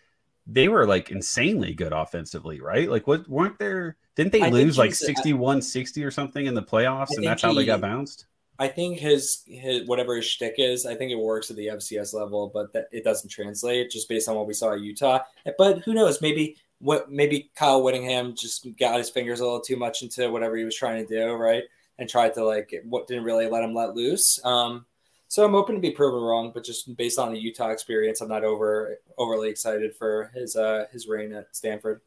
[0.47, 2.89] they were like insanely good offensively, right?
[2.89, 3.97] Like, what weren't there?
[4.15, 7.11] Didn't they I lose like he's- 61 60 or something in the playoffs?
[7.11, 8.25] I And that's how they got bounced?
[8.57, 12.15] I think his his whatever his shtick is, I think it works at the FCS
[12.15, 15.19] level, but that it doesn't translate just based on what we saw at Utah.
[15.59, 16.19] But who knows?
[16.19, 20.57] Maybe what maybe Kyle Whittingham just got his fingers a little too much into whatever
[20.57, 21.63] he was trying to do, right?
[21.99, 24.39] And tried to like what didn't really let him let loose.
[24.45, 24.85] Um,
[25.27, 28.29] so I'm open to be proven wrong, but just based on the Utah experience, I'm
[28.29, 32.01] not over overly excited for his uh his reign at Stanford.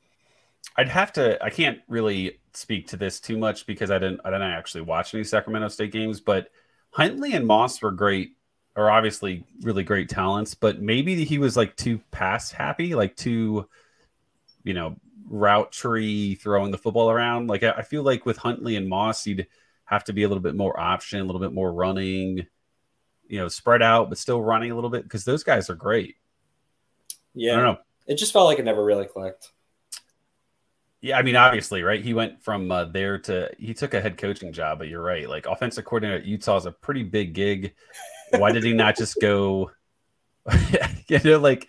[0.76, 1.42] I'd have to.
[1.42, 4.20] I can't really speak to this too much because I didn't.
[4.24, 6.20] I didn't actually watch any Sacramento State games.
[6.20, 6.50] But
[6.90, 8.36] Huntley and Moss were great,
[8.76, 10.54] are obviously really great talents.
[10.54, 13.68] But maybe he was like too pass happy, like too,
[14.64, 14.96] you know,
[15.28, 17.48] route tree throwing the football around.
[17.48, 19.46] Like I I feel like with Huntley and Moss, you'd
[19.84, 22.46] have to be a little bit more option, a little bit more running.
[23.28, 26.16] You know, spread out, but still running a little bit because those guys are great.
[27.34, 27.52] Yeah.
[27.52, 27.78] I don't know.
[28.06, 29.50] it just felt like it never really clicked.
[31.02, 32.00] Yeah, I mean, obviously, right?
[32.00, 35.28] He went from uh, there to he took a head coaching job, but you're right.
[35.28, 37.74] Like offensive coordinator at Utah is a pretty big gig.
[38.30, 39.72] Why did he not just go?
[41.08, 41.68] you know, like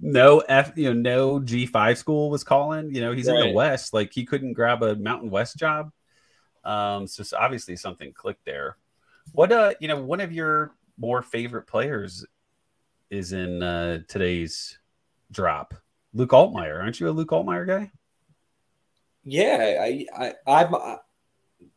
[0.00, 2.92] no F, you know, no G five school was calling.
[2.92, 3.94] You know, he's in the West.
[3.94, 5.92] Like he couldn't grab a Mountain West job.
[6.64, 8.76] Um, so, obviously something clicked there.
[9.32, 12.24] What uh, you know, one of your more favorite players
[13.10, 14.78] is in uh, today's
[15.30, 15.74] drop.
[16.14, 17.90] Luke Altmyer, aren't you a Luke Altmyer guy?
[19.24, 20.96] Yeah, I, I, I'm uh,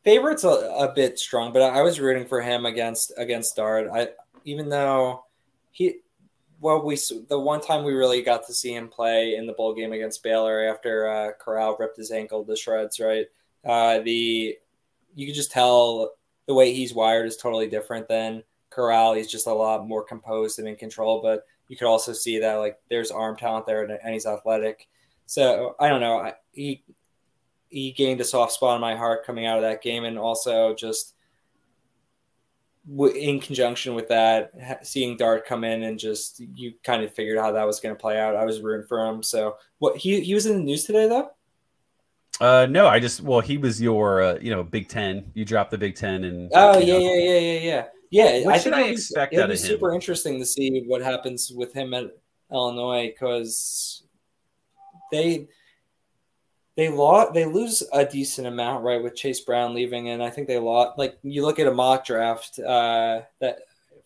[0.02, 3.88] favorites a, a bit strong, but I was rooting for him against against Dart.
[3.92, 4.08] I
[4.44, 5.24] even though
[5.70, 5.98] he,
[6.60, 9.74] well, we the one time we really got to see him play in the bowl
[9.74, 12.98] game against Baylor after uh, Corral ripped his ankle to shreds.
[13.00, 13.26] Right,
[13.64, 14.56] uh, the
[15.16, 16.12] you could just tell
[16.46, 19.14] the way he's wired is totally different than Corral.
[19.14, 22.54] He's just a lot more composed and in control, but you could also see that
[22.56, 24.86] like there's arm talent there and, he's athletic.
[25.24, 26.18] So I don't know.
[26.18, 26.84] I, he
[27.68, 30.74] he gained a soft spot in my heart coming out of that game, and also
[30.74, 31.14] just
[33.16, 37.38] in conjunction with that, ha- seeing Dart come in and just you kind of figured
[37.38, 38.36] how that was going to play out.
[38.36, 39.22] I was rooting for him.
[39.22, 41.30] So what he he was in the news today though.
[42.40, 45.30] Uh, no, I just well, he was your uh, you know Big Ten.
[45.34, 47.84] You dropped the Big Ten, and Oh yeah, know, yeah, yeah, yeah, yeah.
[48.08, 49.66] Yeah, What I should think I be- expect it'll out be of him?
[49.66, 52.04] super interesting to see what happens with him at
[52.52, 54.04] Illinois because
[55.10, 55.48] they
[56.76, 60.46] they lost they lose a decent amount right with Chase Brown leaving, and I think
[60.46, 60.98] they lost.
[60.98, 63.58] Like you look at a mock draft uh, that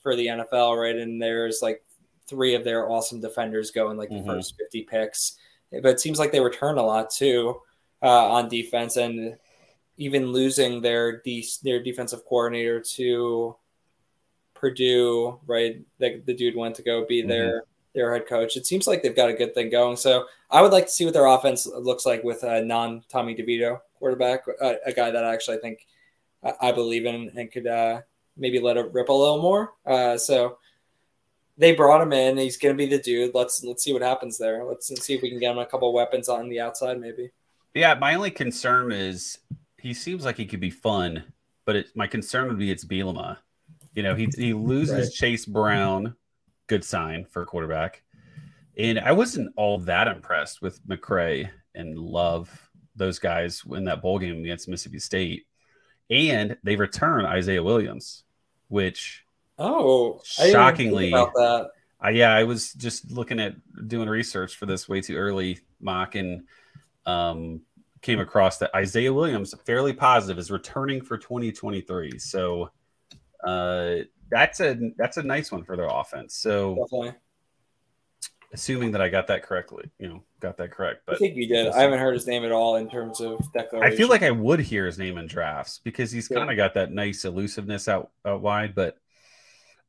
[0.03, 1.83] for the NFL, right, and there's like
[2.27, 4.27] three of their awesome defenders go in like the Mhm.
[4.27, 5.37] first fifty picks,
[5.73, 7.61] but it seems like they return a lot too
[8.03, 9.37] uh, on defense and
[9.97, 13.57] even losing their de- their defensive coordinator to
[14.55, 15.81] Purdue, right?
[15.99, 18.57] The, the dude went to go be their their head coach.
[18.57, 19.97] It seems like they've got a good thing going.
[19.97, 23.35] So I would like to see what their offense looks like with a non Tommy
[23.35, 25.87] DeVito quarterback, a, a guy that I actually think
[26.43, 28.01] I, I believe in and could uh,
[28.37, 29.73] maybe let it rip a little more.
[29.85, 30.59] Uh, so
[31.59, 32.39] they brought him in.
[32.39, 33.35] He's going to be the dude.
[33.35, 34.65] Let's let's see what happens there.
[34.65, 37.31] Let's see if we can get him a couple weapons on the outside, maybe.
[37.75, 37.95] Yeah.
[37.95, 39.39] My only concern is
[39.79, 41.25] he seems like he could be fun,
[41.65, 43.39] but it, my concern would be it's Bielema.
[43.95, 45.13] You know, he he loses Right.
[45.13, 46.15] Chase Brown,
[46.67, 48.03] good sign for a quarterback,
[48.77, 54.19] and I wasn't all that impressed with McCray and Love, those guys in that bowl
[54.19, 55.47] game against Mississippi State,
[56.09, 58.25] and they return Isaiah Williams,
[58.69, 59.25] which
[59.59, 61.71] Oh, I didn't even think Shockingly, about that.
[62.01, 63.55] I yeah, I was just looking at
[63.89, 66.45] doing research for this way too early mock and
[67.07, 67.61] um,
[68.03, 72.19] came across that Isaiah Williams, fairly positive, is returning for 2023.
[72.19, 72.71] So
[73.45, 73.97] uh,
[74.31, 76.35] that's a that's a nice one for their offense.
[76.37, 77.15] So Definitely.
[78.53, 81.03] assuming that I got that correctly, you know, got that correct.
[81.07, 81.69] But I think you did.
[81.69, 83.93] I haven't heard his name at all in terms of declaration.
[83.93, 86.39] I feel like I would hear his name in drafts because he's Yeah.
[86.39, 88.75] kind of got that nice elusiveness out, out wide.
[88.75, 88.97] But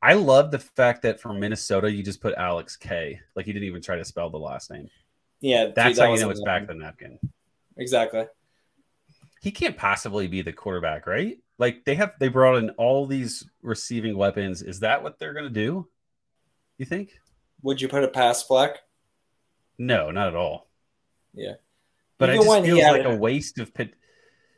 [0.02, 3.20] I love the fact that for Minnesota, you just put Alex K.
[3.36, 4.90] Like he didn't even try to spell the last name.
[5.42, 7.20] Yeah, That's that how you know it's back the napkin.
[7.76, 8.26] Exactly.
[9.42, 11.40] He can't possibly be the quarterback, right?
[11.58, 14.62] Like they have they brought in all these receiving weapons.
[14.62, 15.88] Is that what they're gonna do?
[16.78, 17.20] You think?
[17.64, 18.80] Would you put a pass Fleck?
[19.78, 20.70] No, not at all.
[21.34, 21.54] Yeah.
[22.18, 23.96] But Even it just feels like a waste of pit.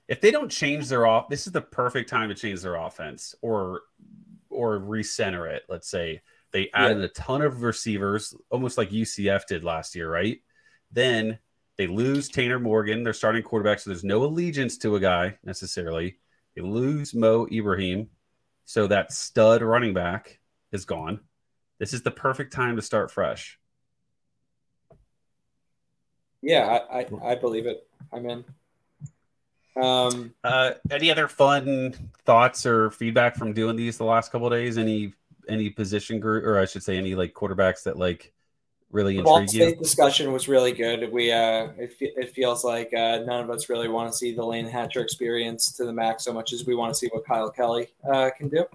[0.10, 3.36] If they don't change their off, this is the perfect time to change their offense
[3.42, 3.84] or
[4.50, 5.64] or recenter it.
[5.70, 10.42] Let's say they added a ton of receivers, almost like UCF did last year, right?
[10.94, 11.40] Then
[11.78, 16.18] they lose Tanner Morgan, their starting quarterback, so there's no allegiance to a guy necessarily.
[16.56, 18.10] They lose Mo Ibrahim,
[18.66, 20.40] so that stud running back
[20.72, 21.20] is gone.
[21.80, 23.60] This is the perfect time to start fresh.
[26.42, 27.88] Yeah, I, I, I believe it.
[28.12, 28.46] I'm in.
[29.82, 34.78] Um, uh, any other fun thoughts or feedback from doing these the last couple days?
[34.78, 35.14] Any
[35.50, 38.34] any position group, or I should say, any like quarterbacks that like
[38.94, 39.62] really the Ball intrigue?
[39.70, 41.12] State discussion was really good.
[41.12, 44.46] We uh, it, it feels like uh, none of us really want to see the
[44.46, 47.54] Layne Hatcher experience to the max so much as we want to see what Kiael
[47.54, 48.66] Kelly uh, can do,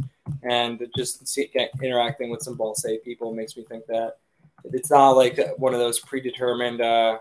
[0.43, 4.19] and just see, get, interacting with some Ball State people makes me think that
[4.65, 7.19] it's not like one of those predetermined uh,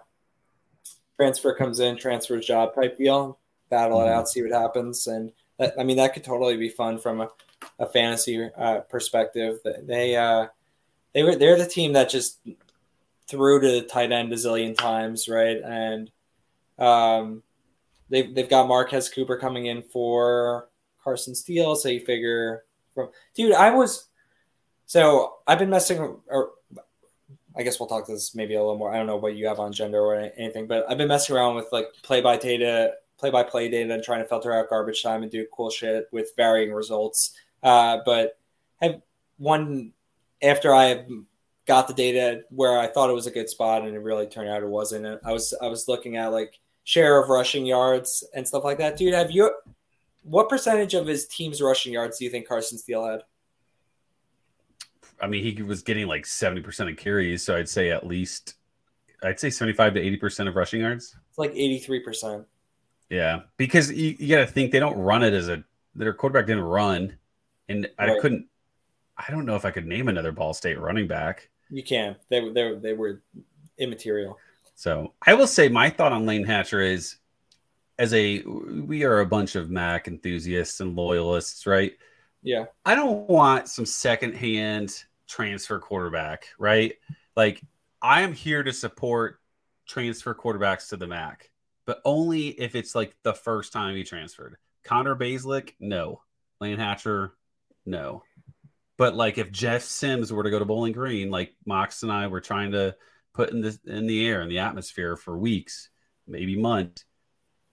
[1.16, 3.38] transfer comes in, transfers job type deal.
[3.70, 4.14] Battle it Mhm.
[4.14, 7.30] out, see what happens, and that, I mean that could totally be fun from a,
[7.80, 9.60] a fantasy uh, perspective.
[9.84, 10.48] They uh,
[11.14, 12.40] they were they're the team that just
[13.28, 15.58] threw to the tight end a zillion times, right?
[15.64, 16.12] And
[16.80, 17.44] um,
[18.10, 20.70] they've they've got Marquez Cooper coming in for
[21.04, 24.08] Carson Steele, so you figure from dude, I was
[24.86, 26.52] so I've been messing or
[27.56, 28.94] I guess we'll talk this maybe a little more.
[28.94, 31.56] I don't know what you have on gender or anything, but I've been messing around
[31.56, 35.02] with like play by data, play by play data, and trying to filter out garbage
[35.02, 37.34] time and do cool shit with varying results.
[37.64, 38.38] Uh, but
[38.80, 39.02] have
[39.38, 39.92] one
[40.44, 41.06] after I
[41.68, 44.50] got the data where I thought it was a good spot, and it really turned
[44.50, 45.20] out it wasn't.
[45.24, 48.98] I was I was looking at like share of rushing yards and stuff like that.
[48.98, 49.52] Dude, have you?
[50.24, 53.22] What percentage of his team's rushing yards do you think Carson Steele had?
[55.22, 58.56] I mean, he was getting like seventy percent of carries, so I'd say at least,
[59.24, 61.16] I'd say seventy-five to eighty percent of rushing yards.
[61.30, 62.46] It's like eighty three percent.
[63.10, 65.64] Yeah, because you, you got to think they don't run it as a
[65.96, 67.18] their quarterback didn't run,
[67.70, 68.22] and I Right.
[68.22, 68.48] couldn't.
[69.18, 71.50] I don't know if I could name another Ball State running back.
[71.70, 72.16] You can.
[72.30, 73.22] They were they, they were
[73.78, 74.38] immaterial.
[74.76, 77.18] So I will say my thought on Layne Hatcher is,
[77.98, 81.94] as a we are a bunch of Mac enthusiasts and loyalists, right?
[82.44, 82.66] Yeah.
[82.86, 86.94] I don't want some secondhand transfer quarterback, right?
[87.36, 87.62] Like
[88.02, 89.40] I am here to support
[89.88, 91.50] transfer quarterbacks to the MAC,
[91.86, 94.58] but only if it's like the first time he transferred.
[94.84, 96.22] Connor Bazelak, no.
[96.62, 97.34] Layne Hatcher,
[97.86, 98.24] no.
[98.98, 102.28] But like if Jeff Sims were to go to Bowling Green, like Mox and I
[102.28, 102.96] were trying to
[103.34, 105.90] put in the in the air in the atmosphere for weeks,
[106.28, 107.06] maybe months,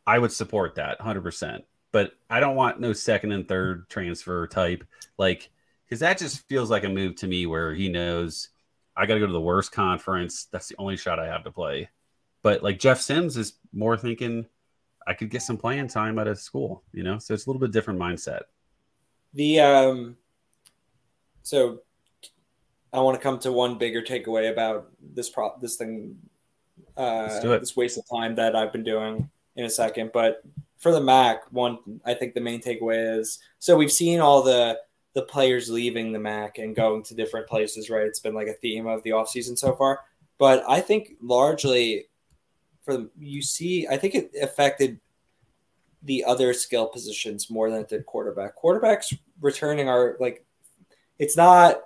[0.06, 1.62] I would support that 100%.
[1.92, 4.84] But I don't want no second and third transfer type
[5.16, 5.50] like
[5.88, 8.50] cuz that just feels like a move to me where he knows
[8.96, 10.46] I got to go to the worst conference.
[10.52, 11.88] That's the only shot I have to play.
[12.42, 14.46] But like Jeff Sims is more thinking
[15.06, 17.18] I could get some playing time out of school, you know?
[17.18, 18.42] So it's a little bit different mindset.
[19.32, 20.16] The um
[21.44, 21.82] so
[22.92, 26.16] I want to come to one bigger takeaway about this pro this thing
[26.96, 27.60] uh Let's do it.
[27.60, 30.10] this waste of time that I've been doing in a second.
[30.12, 30.42] But
[30.78, 34.80] for the MAC, one I think the main takeaway is so we've seen all the
[35.14, 38.06] the players leaving the MAC and going to different places, right?
[38.06, 40.00] It's been like a theme of the offseason so far.
[40.38, 42.06] But I think largely
[42.84, 44.98] for you see, I think it affected
[46.02, 48.56] the other skill positions more than it did quarterback.
[48.56, 50.44] Quarterbacks returning are like,
[51.18, 51.80] it's not.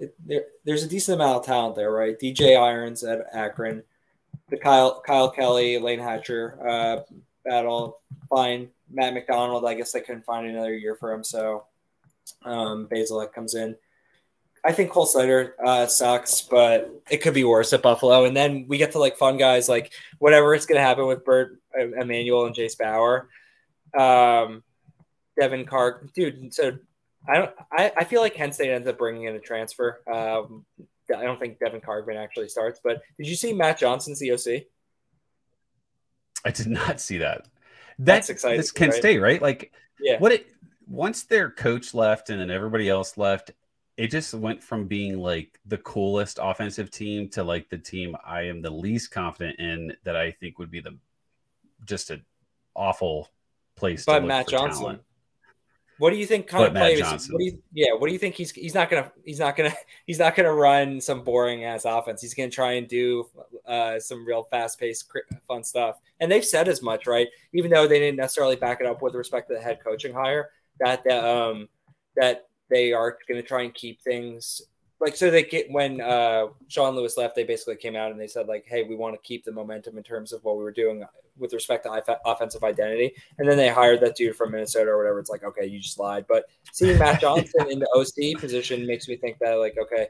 [0.00, 2.18] It, there, there's a decent amount of talent there, right?
[2.18, 3.82] DJ Irons at Akron,
[4.48, 7.00] the Kyle Kiael Kelly, Layne Hatcher uh,
[7.44, 8.68] battle, fine.
[8.90, 11.64] Matt McDonald, I guess they couldn't find another year for him, so
[12.44, 13.76] um, Bazelak comes in.
[14.64, 18.24] I think Cole Snyder uh, sucks, but it could be worse at Buffalo.
[18.24, 21.24] And then we get to like fun guys like whatever it's going to happen with
[21.24, 23.28] Bert Emanuel and Jase Bauer,
[23.96, 24.62] um,
[25.38, 26.52] Devin Carr, dude.
[26.52, 26.78] So
[27.26, 27.50] I don't.
[27.72, 30.00] I, I feel like Kent State ends up bringing in a transfer.
[30.12, 30.64] Um,
[31.14, 32.80] I don't think Devin Kargman actually starts.
[32.82, 34.64] But did you see Matt Johnson's the OC?
[36.44, 37.46] I did not see that.
[37.98, 38.98] That's That's exciting, That's Kent right?
[38.98, 39.42] State, right?
[39.42, 40.18] Like Yeah.
[40.18, 40.46] what it
[40.86, 43.50] once their coach left and then everybody else left,
[43.96, 48.42] it just went from being like the coolest offensive team to like the team I
[48.42, 50.96] am the least confident in that I think would be the
[51.84, 52.24] just an
[52.76, 53.28] awful
[53.76, 54.80] place to But Matt Johnson.
[54.82, 55.02] talent.
[55.98, 56.98] What do you think kind But of Matt?
[56.98, 57.34] Johnson.
[57.34, 59.74] What do you, yeah, what do you think he's he's not gonna he's not gonna
[60.06, 62.22] he's not gonna run some boring ass offense.
[62.22, 63.26] He's gonna try and do
[63.66, 65.10] uh, some real fast paced
[65.46, 65.96] fun stuff.
[66.20, 67.28] And they've said as much, right?
[67.52, 70.50] Even though they didn't necessarily back it up with respect to the head coaching hire,
[70.80, 71.68] that that um
[72.16, 74.62] that they are gonna try and keep things
[75.00, 78.26] like so they get when uh Sean Lewis left, they basically came out and they
[78.26, 80.72] said like, hey, we want to keep the momentum in terms of what we were
[80.72, 81.04] doing
[81.38, 83.14] with respect to offensive identity.
[83.38, 85.18] And then they hired that dude from Minnesota or whatever.
[85.20, 86.26] It's like, okay, you just lied.
[86.28, 90.08] But seeing Matt Johnson in the OC position makes me think that like, okay,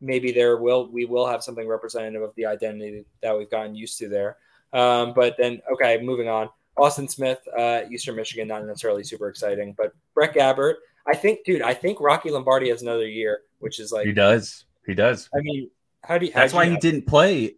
[0.00, 3.98] maybe there will we will have something representative of the identity that we've gotten used
[3.98, 4.36] to there.
[4.72, 6.48] Um, but then okay, moving on.
[6.76, 10.76] Austin Smith, uh, Eastern Michigan, not necessarily super exciting, but Brett Gabbert.
[11.06, 14.64] I think, dude, I think Rocky Lombardi has another year, which is like, He does.
[14.86, 15.28] He does.
[15.34, 15.68] I mean,
[16.02, 16.32] how do you?
[16.32, 17.56] how That's do why you- he didn't play.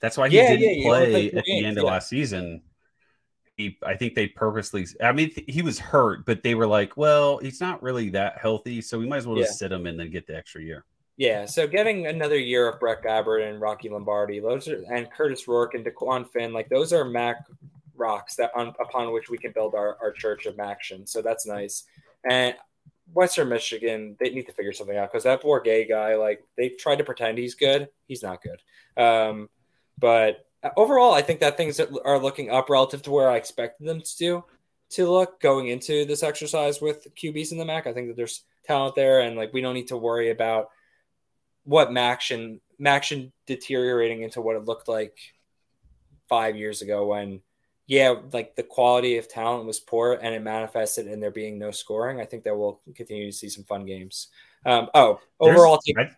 [0.00, 2.62] That's why he Yeah, didn't yeah, play at the end of last season.
[3.56, 4.86] He, I think they purposely.
[5.02, 8.38] I mean, th- he was hurt, but they were like, "Well, he's not really that
[8.38, 10.84] healthy, so we might as well just sit him and then get the extra year."
[11.16, 15.48] Yeah, so getting another year of Brett Gabbert and Rocky Lombardi, those are and Curtis
[15.48, 17.38] Rourke and DeQuan Finn, like those are Mac
[17.96, 21.08] rocks that on, upon which we can build our, our church of Maction.
[21.08, 21.84] So that's nice.
[22.30, 22.54] And
[23.12, 26.68] Western Michigan, they need to figure something out because that poor gay guy, like they
[26.68, 29.02] tried to pretend he's good, he's not good.
[29.02, 29.48] Um,
[29.98, 30.46] but
[30.76, 34.16] overall, I think that things are looking up relative to where I expected them to
[34.16, 34.44] do
[34.90, 37.86] to look going into this exercise with QBs in the MAC.
[37.86, 40.70] I think that there's talent there, and like we don't need to worry about
[41.64, 45.18] what Maction Maction deteriorating into what it looked like
[46.28, 47.40] five years ago when
[47.86, 51.70] yeah like the quality of talent was poor and it manifested in there being no
[51.70, 54.28] scoring i think that we'll continue to see some fun games
[54.66, 56.10] um oh overall I,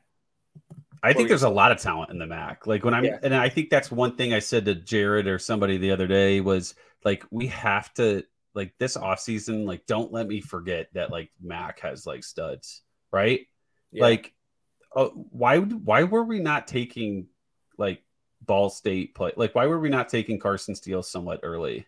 [1.03, 2.67] I think there's a lot of talent in the MAC.
[2.67, 3.19] Like when I'm, Yeah.
[3.23, 6.41] and I think that's one thing I said to Jared or somebody the other day
[6.41, 6.75] was
[7.05, 8.25] like, we have to
[8.55, 12.83] like this offseason, like don't let me forget that like Mac has like studs,
[13.13, 13.47] right?
[13.93, 14.03] yeah.
[14.03, 14.35] Like,
[14.95, 17.29] uh, why why were we not taking
[17.79, 18.03] like
[18.43, 19.33] Ball State play?
[19.37, 21.87] Like, why were we not taking Carson Steele somewhat early?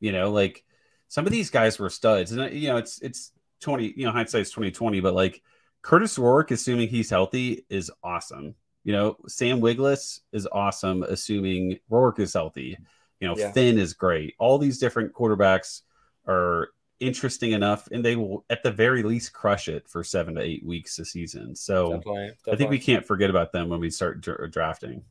[0.00, 0.64] You know, like
[1.08, 3.30] some of these guys were studs, and you know, it's it's
[3.60, 3.92] twenty.
[3.96, 5.42] You know, hindsight's twenty twenty, but like
[5.82, 8.54] Curtis Rourke, assuming he's healthy, is awesome.
[8.84, 12.78] You know, Sam Wiglusz is awesome, assuming Rourke is healthy.
[13.20, 13.52] You know, Yeah.
[13.52, 14.34] Finn is great.
[14.38, 15.82] All these different quarterbacks
[16.26, 16.68] are
[17.00, 20.64] interesting enough, and they will, at the very least, crush it for seven to eight
[20.64, 21.54] weeks a season.
[21.56, 25.02] So definitely, I think we can't forget about them when we start dra- drafting.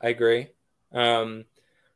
[0.00, 0.48] I agree.
[0.92, 1.44] Um,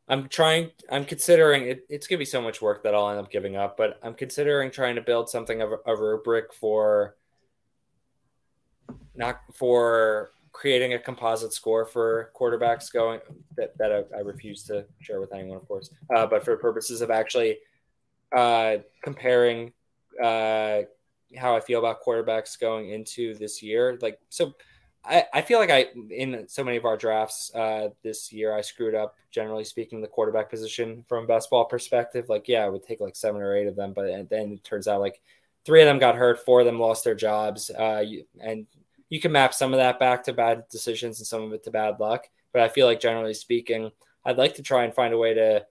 [0.08, 0.70] I'm trying.
[0.90, 1.86] I'm considering it.
[1.88, 4.70] It's gonna be so much work that I'll end up giving up, but I'm considering
[4.70, 7.16] trying to build something of a, a rubric for
[9.14, 13.20] not for creating a composite score for quarterbacks going
[13.56, 17.00] that, that I, I refuse to share with anyone, of course, uh, but for purposes
[17.00, 17.58] of actually
[18.34, 19.72] uh, comparing
[20.22, 20.82] uh,
[21.36, 23.98] how I feel about quarterbacks going into this year.
[24.00, 24.54] Like, so
[25.04, 28.62] I, I feel like I, in so many of our drafts uh, this year, I
[28.62, 32.28] screwed up, generally speaking, the quarterback position from a best ball perspective.
[32.28, 34.88] Like, yeah, I would take like seven or eight of them, but then it turns
[34.88, 35.20] out like
[35.66, 37.70] three of them got hurt, four of them lost their jobs.
[37.70, 38.66] Uh, you- and
[39.10, 41.70] you can map some of that back to bad decisions and some of it to
[41.70, 42.28] bad luck.
[42.52, 43.90] But I feel like generally speaking,
[44.24, 45.66] I'd like to try and find a way to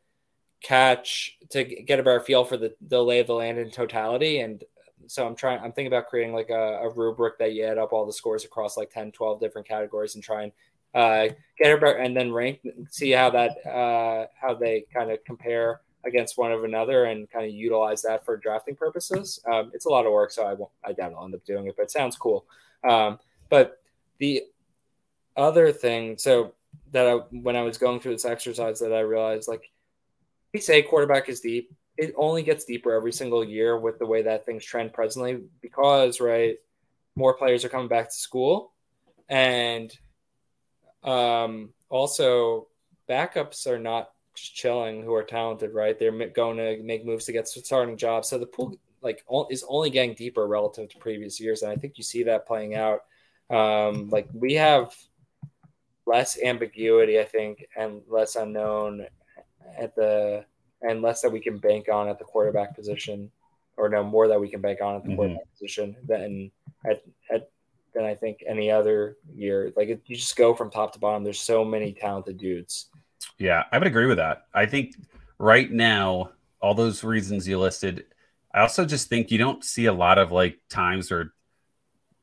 [0.61, 4.39] catch to get a better feel for the, the lay of the land in totality.
[4.39, 4.63] And
[5.07, 7.93] so I'm trying, I'm thinking about creating like a, a rubric that you add up
[7.93, 10.51] all the scores across like 10, 12 different categories and try and
[10.93, 15.81] uh, get better and then rank, see how that, uh, how they kind of compare
[16.05, 19.39] against one of another and kind of utilize that for drafting purposes.
[19.51, 21.67] Um, it's a lot of work, so I won't, I doubt I'll end up doing
[21.67, 22.45] it, but it sounds cool.
[22.87, 23.81] Um, but
[24.19, 24.43] the
[25.35, 26.53] other thing, so
[26.91, 29.71] that I, when I was going through this exercise, that I realized like
[30.53, 34.23] we say quarterback is deep, it only gets deeper every single year with the way
[34.23, 36.57] that things trend presently because right,
[37.15, 38.73] more players are coming back to school,
[39.29, 39.95] and
[41.03, 42.67] um, also
[43.09, 45.97] backups are not chilling who are talented, right?
[45.99, 49.89] They're going to make moves to get starting jobs, so the pool like is only
[49.89, 53.01] getting deeper relative to previous years, and I think you see that playing out.
[53.49, 54.95] Um, like we have
[56.05, 59.05] less ambiguity, I think, and less unknown
[59.77, 60.45] at the
[60.83, 63.31] and less that we can bank on at the quarterback position,
[63.77, 65.15] or no more that we can bank on at the Mhm.
[65.15, 66.51] quarterback position than
[66.85, 67.49] at, at
[67.93, 69.71] than I think any other year.
[69.75, 71.23] Like it, you just go from top to bottom.
[71.23, 72.89] There's so many talented dudes.
[73.37, 74.45] Yeah, I would agree with that.
[74.53, 74.95] I think
[75.37, 78.05] right now, all those reasons you listed,
[78.51, 81.33] I also just think you don't see a lot of like times where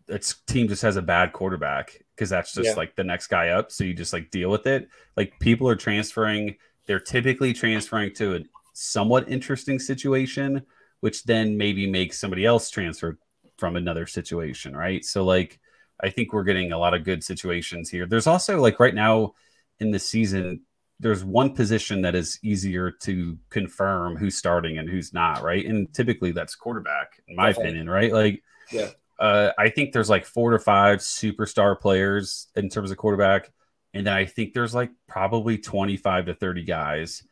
[0.08, 2.74] its team just has a bad quarterback because that's just Yeah.
[2.74, 3.70] like the next guy up.
[3.70, 4.88] So you just like deal with it.
[5.16, 6.56] Like people are transferring,
[6.90, 8.40] they're typically transferring to a
[8.72, 10.60] somewhat interesting situation,
[10.98, 13.16] which then maybe makes somebody else transfer
[13.58, 15.04] from another situation, right?
[15.04, 15.60] So like
[16.02, 18.06] I think we're getting a lot of good situations here.
[18.06, 19.34] There's also like right now
[19.78, 20.62] in the season,
[20.98, 25.64] there's one position that is easier to confirm who's starting and who's not, right?
[25.64, 28.12] And typically that's quarterback, in my opinion, right?
[28.12, 28.88] Like, Yeah.
[29.20, 33.52] uh, I think there's like four to five superstar players in terms of quarterback,
[33.92, 37.22] and I think there's like probably 25 to 30 guys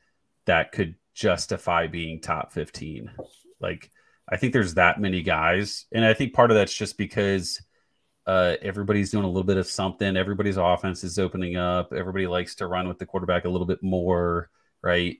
[0.47, 3.11] that could justify being top 15.
[3.61, 3.91] Like,
[4.29, 7.61] I think there's that many guys, and I think part of that's just because
[8.27, 10.17] uh, everybody's doing a little bit of something.
[10.17, 11.93] Everybody's offense is opening up.
[11.93, 14.51] Everybody likes to run with the quarterback a little bit more,
[14.83, 15.17] right?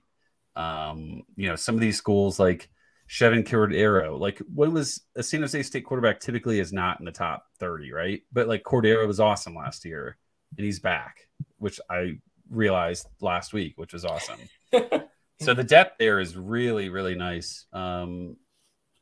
[0.55, 2.69] Um, you know, some of these schools like
[3.09, 7.11] Chevan Cordeiro, like when was a San Jose State quarterback typically is not in the
[7.11, 8.21] top 30, right?
[8.31, 10.17] But like Cordeiro was awesome last year
[10.57, 11.27] and he's back,
[11.57, 12.19] which I
[12.49, 14.39] realized last week, which was awesome.
[15.39, 17.65] so the depth there is really, really nice.
[17.73, 18.37] Um,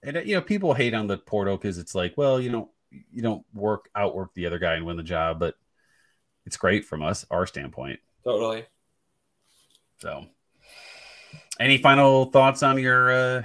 [0.04, 3.22] and you know, people hate on the portal because it's like, well, you know, you
[3.22, 5.56] don't work outwork the other guy and win the job, but
[6.46, 8.00] it's great from us, our standpoint.
[8.24, 8.66] Totally.
[10.00, 10.26] So,
[11.60, 13.44] any final thoughts on your uh,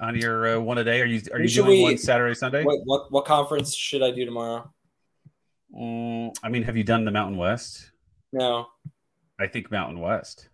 [0.00, 1.00] on your uh, one a day?
[1.00, 2.64] Are you are you doing we- one Saturday Sunday?
[2.64, 4.72] What, what what conference should I do tomorrow?
[5.74, 7.90] Mm, I mean, have you done the Mountain West?
[8.32, 8.68] No,
[9.38, 10.48] I think Mountain West.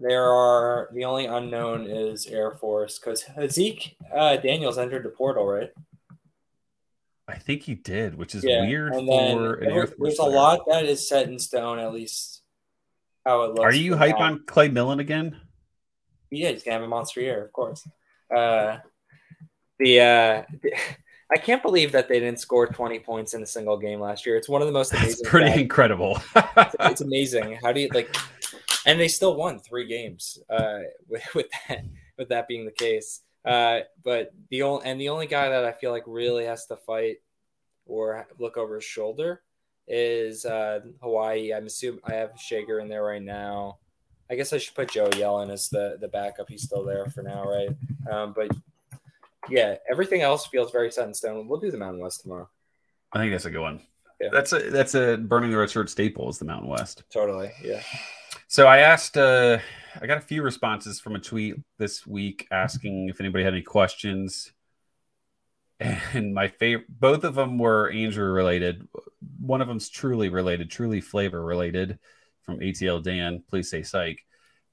[0.00, 5.46] there are the only unknown is Air Force because Zeke uh, Daniels entered the portal,
[5.46, 5.70] right?
[7.28, 10.60] I think he did, which is Yeah, weird for there- Air Force there's a lot
[10.68, 12.42] that is set in stone, at least
[13.24, 13.60] how it looks.
[13.60, 15.40] Are you hype on Clay Millen again?
[16.30, 17.86] Yeah, he's gonna have a monster year, of course.
[18.34, 18.78] Uh,
[19.78, 20.42] the uh,
[21.32, 24.36] I can't believe that they didn't score 20 points in a single game last year.
[24.36, 25.24] It's one of the most amazing.
[25.24, 25.60] pretty stats.
[25.60, 26.20] incredible.
[26.80, 27.58] it's amazing.
[27.62, 28.14] How do you like?
[28.86, 31.84] And they still won three games uh, with, with that
[32.16, 33.22] with that being the case.
[33.44, 36.76] Uh, but the only and the only guy that I feel like really has to
[36.76, 37.16] fight
[37.86, 39.42] or look over his shoulder
[39.88, 41.52] is uh, Hawaii.
[41.52, 43.78] I'm assuming I have Schager in there right now.
[44.28, 46.48] I guess I should put Joe Yellen as the the backup.
[46.48, 47.68] He's still there for now, right?
[48.10, 48.50] Um, but
[49.48, 51.48] yeah, everything else feels very set in stone.
[51.48, 52.48] We'll do the Mountain West tomorrow.
[53.12, 53.80] I think that's a good one.
[54.20, 54.28] Yeah.
[54.32, 57.04] That's a that's a burning the red shirt staple is the Mountain West.
[57.12, 57.50] Totally.
[57.62, 57.82] Yeah.
[58.48, 59.58] So I asked, uh,
[60.00, 63.62] I got a few responses from a tweet this week asking if anybody had any
[63.62, 64.52] questions.
[65.78, 68.88] And my favorite, both of them were Andrew related.
[69.40, 71.98] One of them's truly related, truly flavor related
[72.44, 73.42] from ATL Dan.
[73.50, 74.24] Please say psych.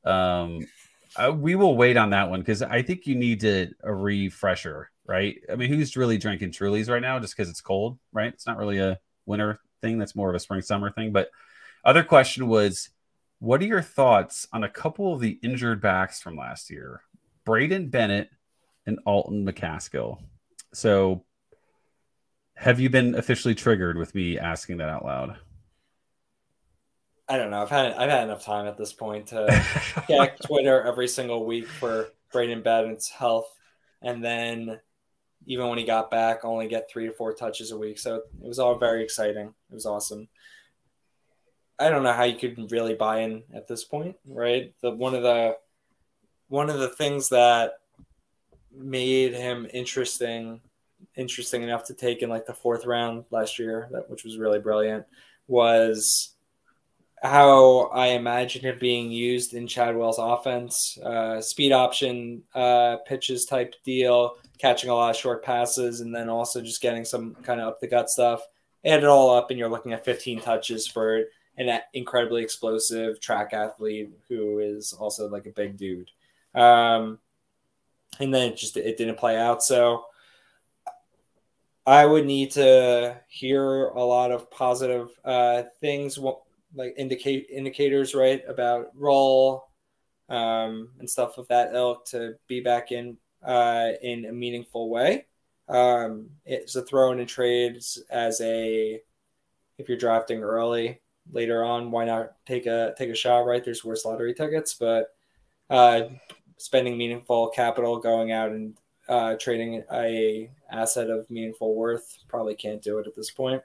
[0.05, 0.65] Um,
[1.15, 4.91] uh, we will wait on that one because I think you need to, a refresher,
[5.05, 5.35] right?
[5.51, 8.33] I mean, who's really drinking Trulies right now just because it's cold, right?
[8.33, 9.97] It's not really a winter thing.
[9.97, 11.11] That's more of a spring summer thing.
[11.11, 11.29] But
[11.85, 12.89] other question was,
[13.39, 17.01] what are your thoughts on a couple of the injured backs from last year,
[17.45, 18.29] Braydon Bennett
[18.85, 20.19] and Alton McCaskill?
[20.73, 21.25] So,
[22.55, 25.37] have you been officially triggered with me asking that out loud?
[27.27, 27.61] I don't know.
[27.61, 29.47] I've had I've had enough time at this point to
[30.07, 33.47] check Twitter every single week for Braydon Bennett's health,
[34.01, 34.79] and then
[35.45, 37.99] even when he got back, only get three to four touches a week.
[37.99, 39.47] So it was all very exciting.
[39.47, 40.27] It was awesome.
[41.79, 44.73] I don't know how you could really buy in at this point, right?
[44.81, 45.57] The one of the
[46.47, 47.73] one of the things that
[48.75, 50.61] made him interesting
[51.15, 54.59] interesting enough to take in like the fourth round last year, that which was really
[54.59, 55.05] brilliant,
[55.47, 56.35] was
[57.23, 63.75] how I imagine him being used in Chadwell's offense, uh, speed option uh, pitches type
[63.85, 67.69] deal, catching a lot of short passes, and then also just getting some kind of
[67.69, 68.41] up the gut stuff.
[68.83, 71.23] Add it all up, and you're looking at 15 touches for
[71.57, 76.11] an incredibly explosive track athlete who is also like a big dude.
[76.53, 77.19] Um,
[78.19, 79.63] and then it just it didn't play out.
[79.63, 80.05] So
[81.85, 86.19] I would need to hear a lot of positive uh, things
[86.75, 89.69] like indicate indicators right about role
[90.29, 95.25] um, and stuff of that ilk to be back in uh, in a meaningful way.
[95.67, 99.01] Um, it's a throw in and trades as a
[99.77, 100.99] if you're drafting early
[101.31, 103.45] later on, why not take a take a shot?
[103.45, 105.15] Right, there's worse lottery tickets, but
[105.69, 106.03] uh,
[106.57, 112.81] spending meaningful capital, going out and uh, trading a asset of meaningful worth probably can't
[112.81, 113.61] do it at this point.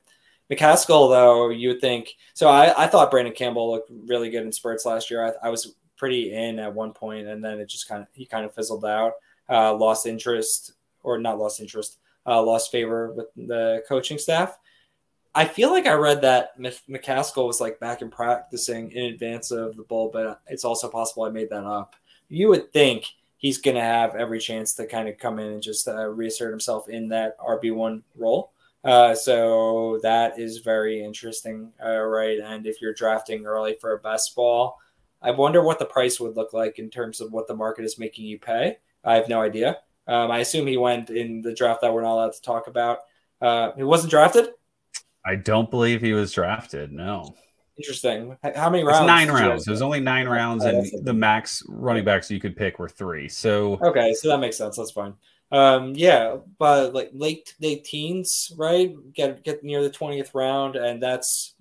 [0.51, 2.14] McCaskill, though, you would think.
[2.34, 5.24] So I, I thought Brandon Campbell looked really good in spurts last year.
[5.24, 8.24] I, I was pretty in at one point, and then it just kind of he
[8.24, 9.14] kind of fizzled out,
[9.51, 10.72] uh, lost interest
[11.03, 14.59] or not lost interest, uh, lost favor with the coaching staff.
[15.34, 19.76] I feel like I read that McCaskill was like back in practicing in advance of
[19.76, 21.94] the bowl, but it's also possible I made that up.
[22.28, 23.05] You would think
[23.36, 26.51] he's going to have every chance to kind of come in and just uh, reassert
[26.51, 28.53] himself in that RB one role.
[28.84, 32.38] Uh, so that is very interesting, uh, right?
[32.38, 34.78] And if you're drafting early for a best ball,
[35.20, 37.98] I wonder what the price would look like in terms of what the market is
[37.98, 38.78] making you pay.
[39.04, 39.78] I have no idea.
[40.06, 43.00] Um, I assume he went in the draft that we're not allowed to talk about.
[43.40, 44.50] Uh, he wasn't drafted.
[45.24, 46.92] I don't believe he was drafted.
[46.92, 47.34] No.
[47.76, 48.36] Interesting.
[48.56, 49.00] How many rounds?
[49.00, 49.68] It's nine rounds.
[49.68, 52.88] It was only nine rounds, Oh, and the max running backs you could pick were
[52.88, 53.28] three.
[53.28, 54.76] So Okay, so that makes sense.
[54.76, 55.14] That's fine.
[55.51, 58.94] Um, yeah, but like late late teens, right?
[59.14, 61.55] Get get near the twentieth round, and that's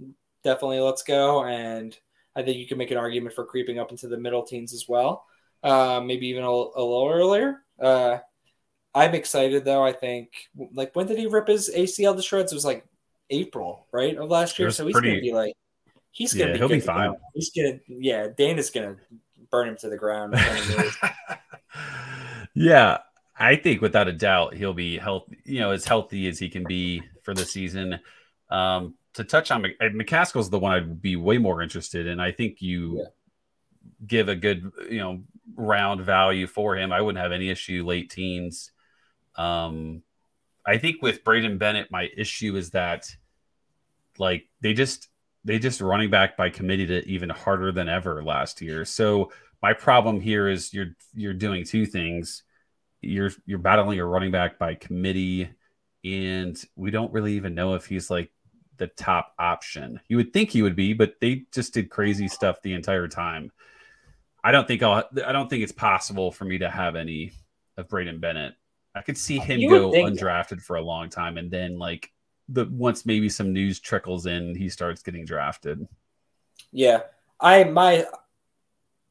[0.44, 1.46] definitely let's go.
[1.46, 1.98] And
[2.36, 4.86] I think you can make an argument for creeping up into the middle teens as
[4.90, 5.26] well.
[5.64, 7.64] Uh, maybe even a, a little earlier.
[7.82, 8.18] Uh,
[8.94, 9.84] I'm excited though.
[9.84, 10.32] I think
[10.74, 12.52] like when did he rip his ACL to shreds?
[12.52, 12.86] It was like
[13.30, 14.70] April, right, of last year.
[14.72, 15.54] So he's pretty- gonna be like
[16.12, 17.12] he's gonna Yeah, be he'll be fine.
[17.12, 17.18] go.
[17.34, 18.98] He's gonna yeah, Dana's gonna
[19.50, 20.36] burn him to the ground.
[22.54, 22.98] yeah,
[23.40, 25.38] I think without a doubt he'll be healthy.
[25.46, 28.00] You know, as healthy as he can be for the season.
[28.50, 32.20] Um, to touch on Mc- McCaskill's the one I'd be way more interested in.
[32.20, 33.06] I think you Yeah.
[34.06, 35.24] give a good, you know,
[35.56, 36.92] round value for him.
[36.92, 38.72] I wouldn't have any issue late teens.
[39.36, 40.04] Um,
[40.66, 43.16] I think with Braydon Bennett, my issue is that
[44.18, 45.10] like they just
[45.46, 48.84] they just running back by committee to even harder than ever last year.
[48.86, 49.32] So
[49.62, 52.44] my problem here is you're you're doing two things.
[53.08, 55.50] You're you're battling a running back by committee,
[56.04, 58.32] and we don't really even know if he's like
[58.78, 60.00] the top option.
[60.08, 63.52] You would think he would be, but they just did crazy stuff the entire time.
[64.44, 67.34] I don't think I'll I don't think it's possible for me to have any
[67.78, 68.54] of Braydon Bennett.
[68.96, 72.12] I could see him You go undrafted for a long time and then like
[72.50, 75.88] the once maybe some news trickles in, he starts getting drafted.
[76.72, 77.02] yeah,
[77.40, 78.06] I my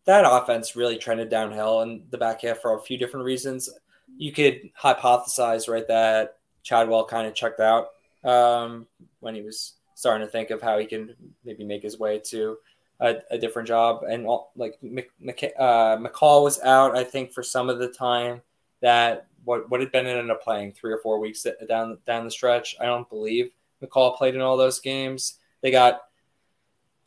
[0.07, 3.69] that offense really trended downhill in the back half for a few different reasons.
[4.17, 7.89] You could hypothesize right that Chadwell kind of checked out
[8.25, 8.87] um,
[9.21, 11.15] when he was starting to think of how he can
[11.45, 12.59] maybe make his way to
[13.01, 14.03] a, a different job.
[14.03, 18.43] And all, like uh, McCall was out, I think, for some of the time
[18.83, 22.31] that what what had Bennett ended up playing three or four weeks down down the
[22.31, 22.77] stretch.
[22.81, 23.53] I don't believe
[23.83, 25.39] McCall played in all those games.
[25.63, 26.03] They got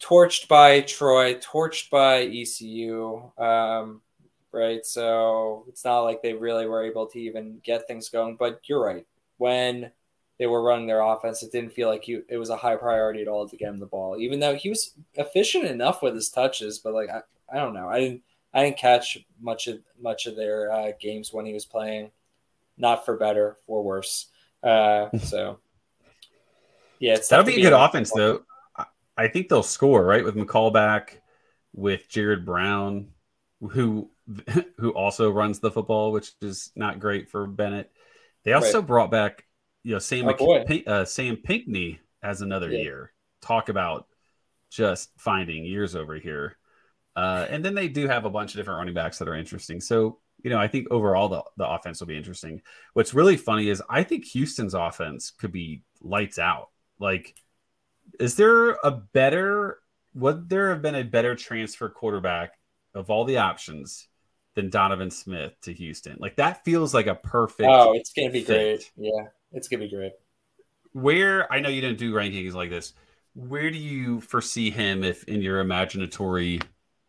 [0.01, 3.32] torched by Troy, torched by ECU.
[3.38, 4.01] Um,
[4.51, 4.85] right?
[4.85, 8.35] So it's not like they really were able to even get things going.
[8.35, 9.05] But you're right.
[9.37, 9.91] When
[10.37, 13.21] they were running their offense, it didn't feel like you, it was a high priority
[13.21, 16.29] at all to get him the ball, even though he was efficient enough with his
[16.29, 16.79] touches.
[16.79, 17.21] But like, I,
[17.51, 17.89] I don't know.
[17.89, 18.21] I didn't,
[18.53, 22.11] I didn't catch much of much of their uh, games when he was playing.
[22.77, 24.27] Not for better, for worse.
[24.63, 25.59] Uh, so
[26.99, 28.43] yeah, it's That'll be a good offense, though.
[28.77, 28.85] I-
[29.17, 31.21] I think they'll score right with McCall back,
[31.73, 33.09] with Jared Brown,
[33.71, 34.09] who
[34.77, 37.91] who also runs the football, which is not great for Bennett.
[38.43, 39.45] They also brought back,
[39.84, 42.84] you know, Sam Oh, uh, Sam Pinkney as another Yeah.
[42.84, 43.13] year.
[43.41, 44.07] Talk about
[44.69, 46.57] just finding years over here.
[47.15, 49.82] Uh, and then they do have a bunch of different running backs that are interesting.
[49.82, 52.61] So, you know, I think overall the, the offense will be interesting.
[52.93, 56.69] What's really funny is I think Houston's offense could be lights out.
[56.99, 57.36] Like,
[58.19, 59.80] is there a better,
[60.13, 62.53] would there have been a better transfer quarterback
[62.93, 64.07] of all the options
[64.60, 66.18] than Donovan Smith to Houston?
[66.20, 67.70] Like, that feels like a perfect.
[67.70, 68.91] Oh, it's gonna be fit.
[68.95, 69.10] great.
[69.14, 70.14] Yeah, it's gonna be great.
[70.91, 72.93] where I know you didn't do rankings like this.
[73.36, 76.62] Where do you foresee him if in your imaginatory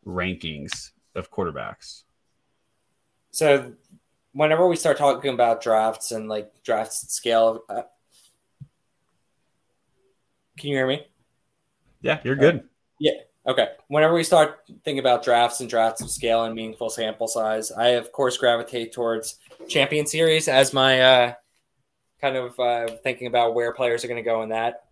[0.07, 2.03] rankings of quarterbacks?
[3.33, 3.73] So,
[4.33, 7.83] whenever we start talking about drafts and like draft scale, uh,
[10.59, 11.07] can you hear me?
[12.03, 12.69] Yeah, you're good.
[13.47, 13.69] Okay.
[13.89, 17.89] Whenever we start thinking about drafts and drafts of scale and meaningful sample size, I
[17.91, 19.39] of course gravitate towards
[19.69, 21.33] Champion Series as my uh,
[22.21, 24.85] kind of uh, thinking about where players are going to go in that.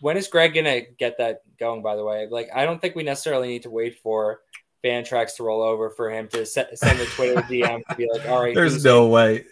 [0.00, 1.82] When is Greg going to get that going?
[1.82, 4.40] By the way, like I don't think we necessarily need to wait for
[4.84, 8.26] FanTrax to roll over for him to se- send a Twitter DM to be like,
[8.28, 9.44] "All right, There's no way.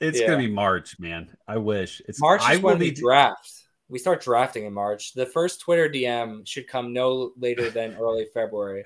[0.00, 0.28] It's Yeah.
[0.28, 1.36] gonna be March, man.
[1.46, 3.59] I wish it's March I will be draft.
[3.90, 5.12] We start drafting in March.
[5.14, 8.84] The first Twitter DM should come no later than early February.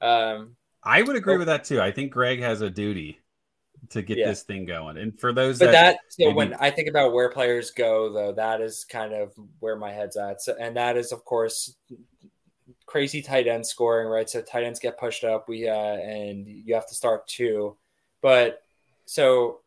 [0.00, 1.38] Um, I would agree Oh.
[1.38, 1.80] with that too.
[1.80, 3.20] I think Greg has a duty
[3.90, 4.28] to get Yeah.
[4.28, 4.96] this thing going.
[4.98, 8.12] And for those but that, that so maybe- when I think about where players go,
[8.12, 10.42] though, that is kind of where my head's at.
[10.42, 11.74] So, and that is, of course,
[12.86, 14.28] crazy tight end scoring, right?
[14.28, 15.48] So tight ends get pushed up.
[15.48, 17.76] We uh, and you have to start two,
[18.22, 18.62] but
[19.06, 19.60] so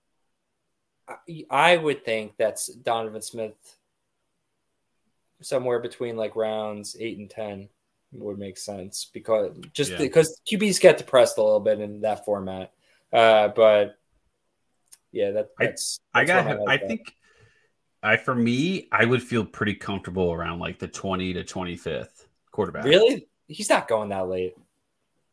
[1.08, 3.56] I, I would think that's Donovan Smith
[5.42, 7.70] somewhere between like rounds eight and ten
[8.14, 9.98] would make sense because just Yeah.
[9.98, 12.72] because QBs get depressed a little bit in that format.
[13.12, 13.98] Uh, but
[15.12, 16.88] yeah, that, that's I that's where got I at.
[16.88, 17.14] think
[18.04, 22.86] I for me, I would feel pretty comfortable around like the 20 to 25th quarterback.
[22.86, 24.56] really he's not going that late.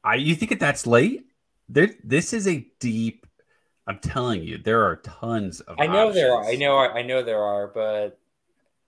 [0.02, 1.26] I you think that that's late?
[1.68, 3.26] There, this is a deep.
[3.86, 5.78] I'm telling you, there are tons of.
[5.78, 6.44] I know there are.
[6.44, 6.76] I know.
[6.78, 8.18] I know there are, but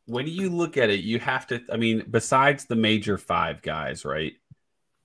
[0.06, 1.60] When you look at it, you have to.
[1.72, 4.32] I mean, besides the major five guys, right?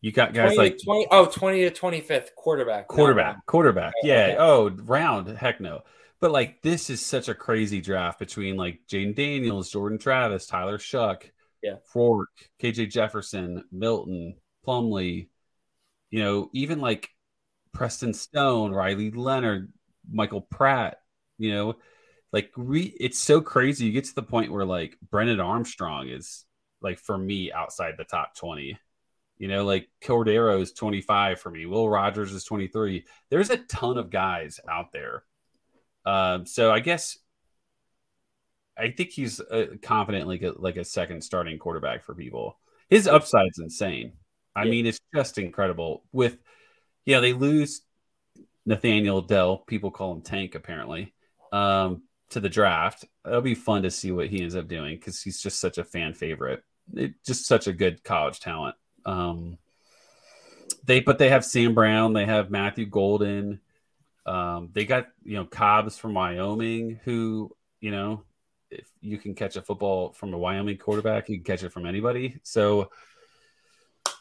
[0.01, 2.87] You got guys 20, like 20 oh 20 to 25th quarterback.
[2.87, 3.45] quarterback, round.
[3.45, 3.93] quarterback.
[4.03, 4.25] Okay, Yeah.
[4.27, 4.37] okay.
[4.39, 5.27] Oh, round.
[5.37, 5.81] Heck no.
[6.19, 10.77] But like, this is such a crazy draft between like Jayden Daniels, Jordan Travis, Tyler
[10.77, 11.21] Shough,
[11.63, 11.75] Yeah.
[11.95, 14.35] Rourke, KJ Jefferson, Milton,
[14.65, 15.29] Plumlee.
[16.09, 17.09] You know, even like
[17.73, 19.71] Preston Stone, Riley Leonard,
[20.11, 20.97] Michael Pratt.
[21.37, 21.75] You know,
[22.33, 22.95] like we.
[22.99, 23.85] It's so crazy.
[23.85, 26.45] You get to the point where like Brennan Armstrong is
[26.81, 28.77] like for me outside the top 20.
[29.37, 31.65] You know, like Cordeiro is 25 for me.
[31.65, 33.05] Will Rogers is 23.
[33.29, 35.23] There's a ton of guys out there.
[36.05, 37.17] Um, so I guess
[38.77, 42.57] I think he's uh, confident like a, like a second starting quarterback for people.
[42.89, 44.13] His upside's insane.
[44.55, 44.71] I Yeah.
[44.71, 46.03] mean, it's just incredible.
[46.11, 46.37] With
[47.05, 47.81] yeah, they lose
[48.65, 49.57] Nathaniel Dell.
[49.57, 51.13] People call him Tank apparently.
[51.51, 53.05] Um, to the draft.
[53.25, 55.83] It'll be fun to see what he ends up doing because he's just such a
[55.83, 56.63] fan favorite.
[56.93, 58.75] It, just such a good college talent.
[59.05, 59.57] Um,
[60.83, 62.13] they but they have Sam Brown.
[62.13, 63.61] They have Matthew Golden.
[64.25, 68.23] Um, they got you know Cobbs from Wyoming, who you know
[68.69, 71.85] if you can catch a football from a Wyoming quarterback, you can catch it from
[71.85, 72.39] anybody.
[72.43, 72.89] So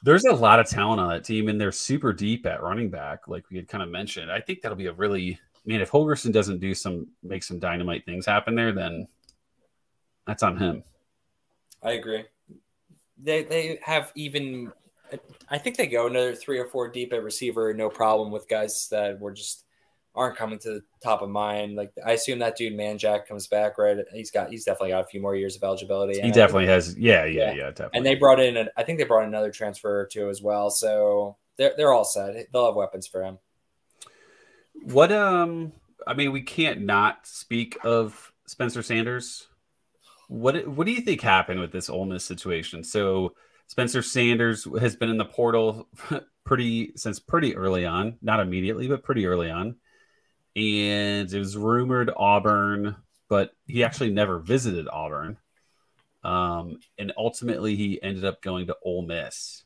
[0.03, 3.29] there's a lot of talent on that team, and they're super deep at running back,
[3.29, 4.31] like we had kind of mentioned.
[4.31, 5.81] I think that'll be a really man.
[5.81, 9.07] If Holgorsen doesn't do some make some dynamite things happen there, then
[10.27, 10.83] that's on him.
[11.83, 12.25] I agree.
[13.23, 14.73] They they have even.
[15.49, 18.87] I think they go another three or four deep at receiver, no problem with guys
[18.93, 19.65] that were just
[20.15, 21.75] aren't coming to the top of mind.
[21.75, 23.97] Like I assume that dude Manjack comes back, right?
[24.13, 26.21] He's got he's definitely got a few more years of eligibility.
[26.21, 26.97] He I- definitely has.
[26.97, 27.53] Yeah, yeah, Yeah.
[27.53, 27.97] yeah, definitely.
[27.99, 30.71] and they brought in, I think they brought another transfer or two as well.
[30.71, 32.47] So they're they're all set.
[32.53, 33.39] They'll have weapons for him.
[34.73, 35.73] What um
[36.07, 39.47] I mean we can't not speak of Spencer Sanders.
[40.29, 42.85] What what do you think happened with this Ole Miss situation?
[42.85, 43.35] So
[43.67, 45.89] Spencer Sanders has been in the portal
[46.45, 49.77] pretty since pretty early on, not immediately, but pretty early on.
[50.57, 52.97] And it was rumored Auburn,
[53.29, 55.37] but he actually never visited Auburn.
[56.25, 59.63] Um, and ultimately he ended up going to Ole Miss.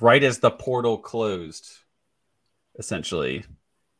[0.00, 1.78] Right as the portal closed
[2.78, 3.44] essentially.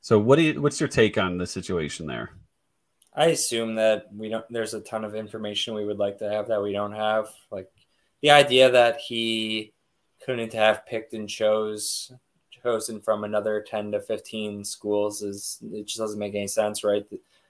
[0.01, 2.31] So what do you, what's your take on the situation there?
[3.13, 4.45] I assume that we don't.
[4.51, 7.29] There's a ton of information we would like to have that we don't have.
[7.51, 7.71] Like
[8.21, 9.73] the idea that he
[10.25, 12.13] couldn't have picked and chose
[12.63, 17.07] chosen from another ten to fifteen schools is it just doesn't make any sense, right?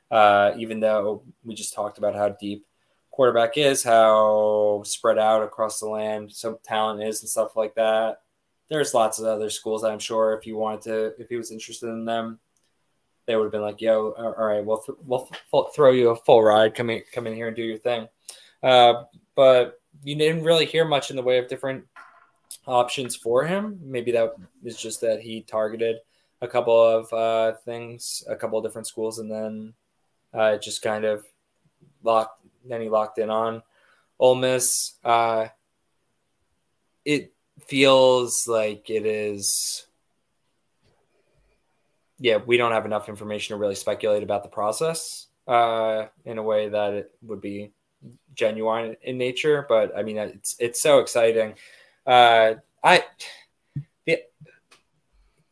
[0.08, 2.64] Uh, even though we just talked about how deep
[3.10, 8.20] quarterback is, how spread out across the land some talent is, and stuff like that.
[8.68, 11.88] There's lots of other schools I'm sure if you wanted to, if he was interested
[11.88, 12.40] in them,
[13.26, 16.42] they would have been like, "Yo, all right, we'll th- we'll throw you a full
[16.42, 16.74] ride.
[16.74, 18.08] Come in, come in here and do your thing."
[18.62, 19.04] Uh,
[19.34, 21.84] but you didn't really hear much in the way of different
[22.66, 23.78] options for him.
[23.82, 25.96] Maybe that is just that he targeted
[26.40, 29.74] a couple of uh, things, a couple of different schools, and then
[30.34, 31.24] uh, just kind of
[32.02, 32.44] locked.
[32.64, 33.62] Then he locked in on
[34.18, 34.94] Ole Miss.
[35.04, 35.48] Uh,
[37.04, 37.32] it
[37.66, 39.86] feels like it is
[42.18, 46.42] yeah, we don't have enough information to really speculate about the process uh, in a
[46.42, 47.72] way that it would be
[48.34, 49.66] genuine in nature.
[49.68, 51.54] But I mean, it's it's so exciting.
[52.06, 53.04] Uh, I
[54.06, 54.32] it,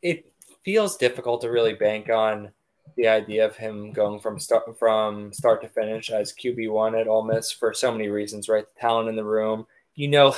[0.01, 0.33] it
[0.65, 2.51] feels difficult to really bank on
[2.97, 7.09] the idea of him going from start from start to finish as QB one at
[7.09, 8.49] Ole Miss for so many reasons.
[8.49, 9.67] Right, the talent in the room.
[9.95, 10.35] You know,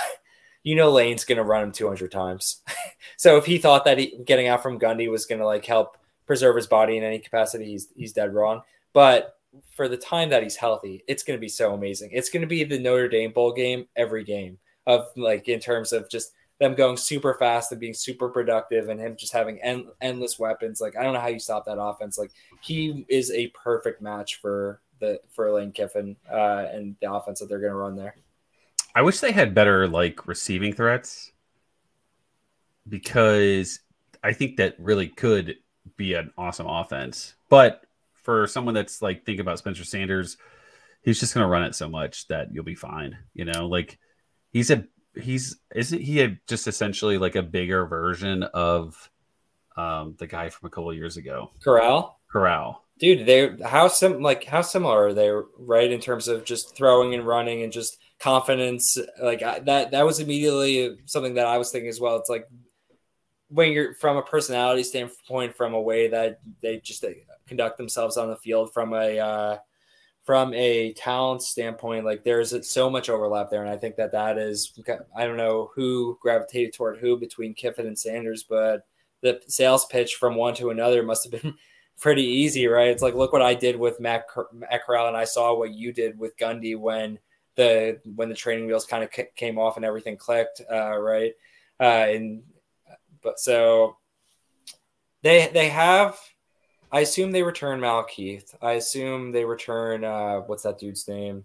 [0.67, 2.61] you know Lane's going to run him 200 times.
[3.17, 5.97] so if he thought that he, getting out from Gundy was going to like help
[6.27, 8.63] preserve his body in any capacity, he's he's dead wrong.
[8.93, 9.39] But
[9.71, 12.11] for the time that he's healthy, it's going to be so amazing.
[12.13, 14.59] It's going to be the Notre Dame bowl game every game
[14.89, 18.99] of like in terms of just them going super fast and being super productive and
[18.99, 20.81] him just having en- endless weapons.
[20.81, 22.19] Like I don't know how you stop that offense.
[22.19, 27.39] Like he is a perfect match for the for Lane Kiffin uh, and the offense
[27.39, 28.17] that they're going to run there.
[28.97, 31.31] I wish they had better like receiving threats
[32.89, 33.81] because
[34.25, 35.57] I think that really could
[35.97, 37.35] be an awesome offense.
[37.51, 37.83] But
[38.15, 40.39] for someone that's like think about Spencer Sanders,
[41.03, 43.19] he's just going to run it so much that you'll be fine.
[43.35, 43.99] You know, like
[44.51, 49.11] he's a he's isn't he a, just essentially like a bigger version of
[49.77, 52.19] um, the guy from a couple of years ago, Corral.
[52.33, 52.83] Corral.
[52.99, 57.15] dude they how sim like how similar are they right in terms of just throwing
[57.15, 61.71] and running and just confidence like I, that that was immediately something that i was
[61.71, 62.49] thinking as well it's like
[63.49, 67.11] when you're from a personality standpoint from a way that they just uh,
[67.47, 69.59] conduct themselves on the field from a uh
[70.25, 74.39] from a talent standpoint like there's so much overlap there and i think that that
[74.39, 74.73] is
[75.15, 78.87] i don't know who gravitated toward who between kiffin and sanders but
[79.23, 81.55] the sales pitch from one to another must have been
[82.01, 82.89] pretty easy, right?
[82.89, 85.93] It's like, look what I did with Matt, Matt Corral, and I saw what you
[85.93, 87.19] did with Gundy when
[87.57, 91.33] the when the training wheels kind of c- came off and everything clicked, uh, right?
[91.81, 92.43] Uh, and
[93.23, 93.97] but so
[95.23, 96.19] they they have.
[96.93, 98.55] I assume they return Malik Heath.
[98.63, 101.45] I assume they return uh, what's that dude's name?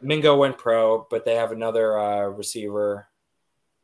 [0.00, 3.08] Mingo went pro, but they have another uh, receiver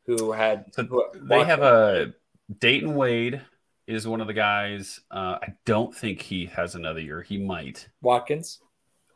[0.06, 0.66] who had.
[0.72, 2.14] So who, they have a
[2.60, 3.42] Dayton Wade
[3.86, 5.00] is one of the guys.
[5.10, 7.22] Uh, I don't think he has another year.
[7.22, 7.88] He might.
[8.02, 8.60] Watkins.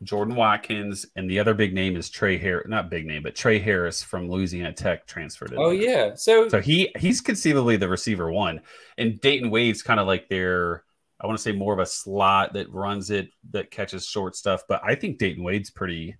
[0.02, 2.66] Jordan Watkins, and the other big name is Tre Harris.
[2.68, 5.54] Not big name, but Tre Harris from Louisiana Tech transferred.
[5.56, 5.74] Oh there.
[6.08, 8.60] yeah, so, So he he's conceivably the receiver one,
[8.98, 10.84] and Dayton Wade's kind of like their
[11.20, 14.62] I want to say more of a slot that runs it that catches short stuff.
[14.68, 16.16] But I think Dayton Wade's pretty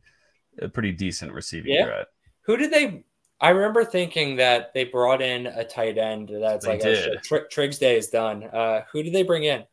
[0.60, 1.84] a pretty decent receiving Yeah.
[1.86, 2.06] threat.
[2.46, 3.04] who did they?
[3.40, 6.30] I remember thinking that they brought in a tight end.
[6.40, 8.44] That's They like a, Tr- Triggs Day is done.
[8.44, 9.64] Uh, who did they bring in?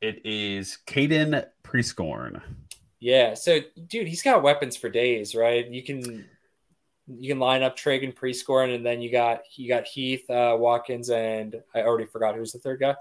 [0.00, 2.40] It is Caden Prieskorn.
[3.00, 5.66] Yeah, so dude, he's got weapons for days, right?
[5.68, 6.26] You can
[7.06, 10.56] you can line up Trig and Prieskorn, and then you got you got Heath, uh,
[10.58, 12.96] Watkins, and I already forgot who's the third guy.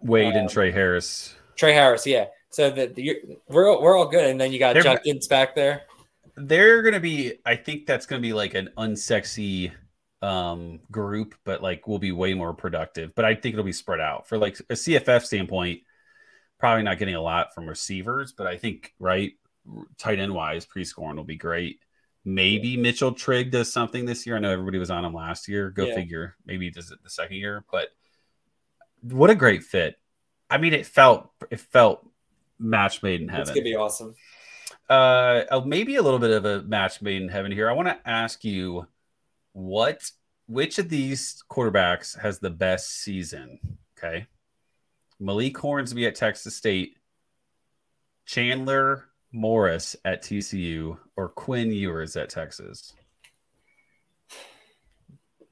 [0.00, 1.34] Wade and Um, Tre Harris.
[1.56, 2.26] Tre Harris, yeah.
[2.50, 2.96] So that
[3.48, 5.82] we're we're all good, and then you got They're- Judkins back there.
[6.36, 7.34] They're gonna be.
[7.44, 9.72] I think that's gonna be like an unsexy
[10.22, 13.14] um group, but like we'll be way more productive.
[13.14, 15.82] But I think it'll be spread out for like a CFF standpoint.
[16.58, 19.32] Probably not getting a lot from receivers, but I think right
[19.98, 21.80] tight end wise, Prieskorn will be great.
[22.24, 24.36] Maybe Mitchell Trigg does something this year.
[24.36, 25.70] I know everybody was on him last year.
[25.70, 25.94] Go Yeah.
[25.94, 26.36] figure.
[26.46, 27.88] Maybe he does it the second year, but
[29.02, 29.98] what a great fit.
[30.48, 32.08] I mean, it felt it felt
[32.58, 33.42] match made in heaven.
[33.42, 34.14] It's gonna be awesome.
[34.88, 37.98] uh, maybe a little bit of a match made in heaven here i want to
[38.08, 38.86] ask you
[39.52, 40.10] what
[40.46, 43.58] which of these quarterbacks has the best season
[43.96, 44.26] okay
[45.20, 46.96] malik hornsby at texas state
[48.26, 52.94] chandler morris at tcu or quinn ewers at texas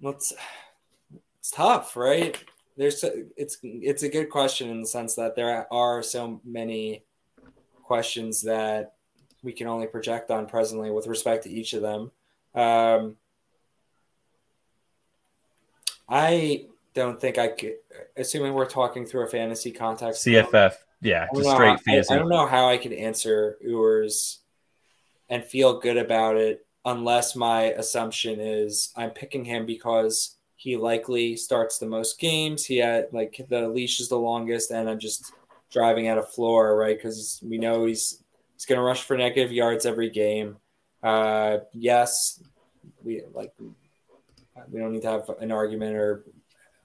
[0.03, 0.33] Let's.
[1.39, 2.37] It's tough, right?
[2.77, 3.05] There's
[3.37, 7.05] it's it's a good question in the sense that there are so many
[7.85, 8.95] questions that
[9.43, 12.11] we can only project on presently with respect to each of them.
[12.55, 13.17] Um,
[16.09, 17.75] I don't think I could,
[18.17, 20.27] assuming we're talking through a fantasy context.
[20.27, 22.93] cff yeah I don't just know straight how- I, I don't know how I could
[22.93, 24.41] answer Ewers
[25.29, 31.37] and feel good about it unless my assumption is I'm picking him because he likely
[31.37, 32.65] starts the most games.
[32.65, 35.33] He had like the leash is the longest, and I'm just
[35.73, 36.97] driving at a floor, right?
[36.97, 38.23] Because we know he's
[38.55, 40.59] he's going to rush for negative yards every game.
[41.03, 42.41] Uh, yes,
[43.03, 43.53] we like
[44.71, 46.25] we don't need to have an argument or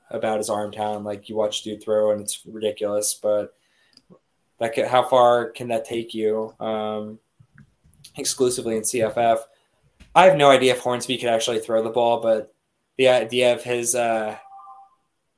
[0.10, 1.06] about his arm talent.
[1.06, 3.54] Like you watch dude throw, and it's ridiculous, but
[4.60, 7.20] that could, how far can that take you um,
[8.18, 9.40] exclusively in CFF?
[10.16, 12.54] I have no idea if Hornsby could actually throw the ball, but
[12.98, 14.36] the idea of his uh,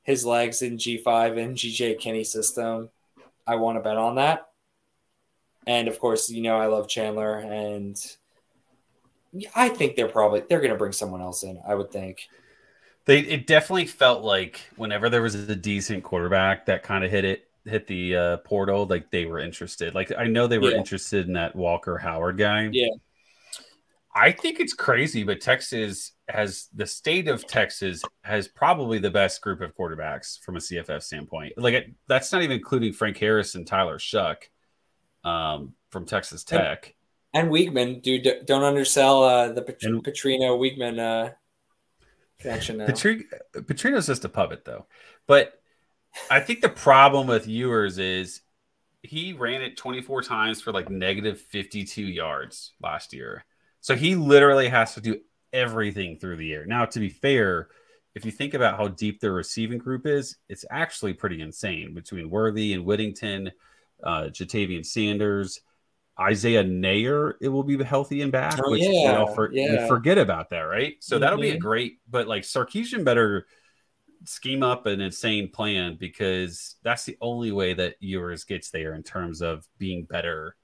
[0.04, 2.90] his legs in G5 and GJ Kinne system,
[3.46, 4.48] I want to bet on that.
[5.68, 8.00] And of course, you know I love Chandler, and
[9.56, 11.60] I think they're probably they're going to bring someone else in.
[11.68, 12.28] I would think.
[13.06, 17.26] They it definitely felt like whenever there was a decent quarterback that kind of hit
[17.26, 19.94] it hit the uh, portal, like they were interested.
[19.96, 20.78] Like I know they were Yeah.
[20.78, 22.70] interested in that Walker Howard guy.
[22.72, 22.88] Yeah.
[24.16, 29.42] I think it's crazy, but Texas has the state of Texas has probably the best
[29.42, 31.54] group of quarterbacks from a CFF standpoint.
[31.58, 34.38] Like it, that's not even including Frank Harris and Tyler Shough
[35.24, 36.96] um, from Texas Tech.
[37.36, 41.32] And Weigman, dude, don't undersell uh, the Pat- And- Petrino Weigman uh,
[42.40, 42.86] connection now.
[42.86, 44.86] Petri- Petrino's just a puppet, though.
[45.28, 45.62] But
[46.30, 48.42] I think the problem with Ewers is
[49.02, 53.46] he ran it 24 times for like negative 52 yards last year.
[53.82, 55.20] So he literally has to do
[55.54, 56.66] everything through the air.
[56.66, 57.70] Now, to be fair,
[58.16, 62.30] if you think about how deep their receiving group is, it's actually pretty insane between
[62.30, 63.52] Worthy and Whittington,
[64.04, 65.62] uh, Ja'Tavion Sanders,
[66.20, 67.34] Isaiah Neyor.
[67.42, 69.88] It will be healthy and back, Oh, which yeah, all for- we yeah.
[69.88, 70.96] forget about that, right?
[71.00, 71.60] So that'll be a Mhm.
[71.62, 73.48] great, but like Sarkisian better
[74.26, 79.02] scheme up an insane plan because that's the only way that Ewers gets there in
[79.04, 80.58] terms of being better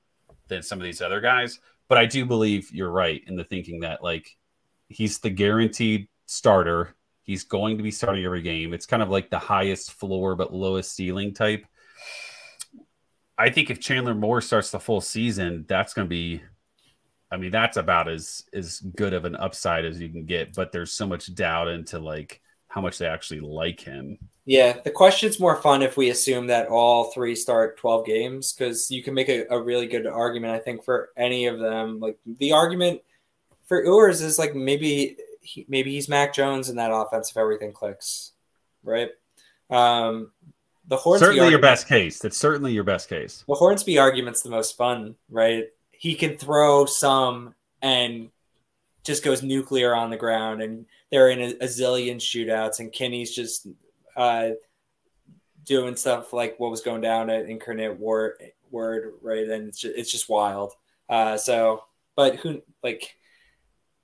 [0.49, 1.59] than some of these other guys.
[1.87, 4.35] But I do believe you're right in the thinking that like
[4.89, 6.95] he's the guaranteed starter.
[7.21, 8.73] He's going to be starting every game.
[8.73, 11.65] It's kind of like the highest floor but lowest ceiling type.
[13.37, 16.41] I think if Chandler Moore starts the full season, that's going to be
[17.31, 20.71] I mean, that's about as as good of an upside as you can get, but
[20.71, 24.17] there's so much doubt into like how much they actually like him.
[24.45, 28.91] Yeah, the question's more fun if we assume that all three start 12 games because
[28.91, 31.99] you can make a, a really good argument, I think, for any of them.
[31.99, 33.01] Like the argument
[33.65, 37.73] for Ewers is like maybe he, maybe he's Mac Jones in that offense if everything
[37.73, 38.33] clicks,
[38.83, 39.09] right?
[39.71, 40.31] Um,
[40.87, 42.19] the Hornsby certainly your best case.
[42.19, 43.43] That's certainly your best case.
[43.47, 45.65] The Hornsby argument's the most fun, right?
[45.91, 48.29] He can throw some and
[49.03, 50.61] just goes nuclear on the ground.
[50.61, 53.67] And they're in a, a zillion shootouts, and Kinne's just
[54.15, 54.49] uh,
[55.63, 58.37] doing stuff like what was going down at Incarnate Word,
[58.71, 59.47] word right?
[59.47, 60.73] And it's just, it's just wild.
[61.09, 61.83] Uh, so,
[62.15, 63.15] but who like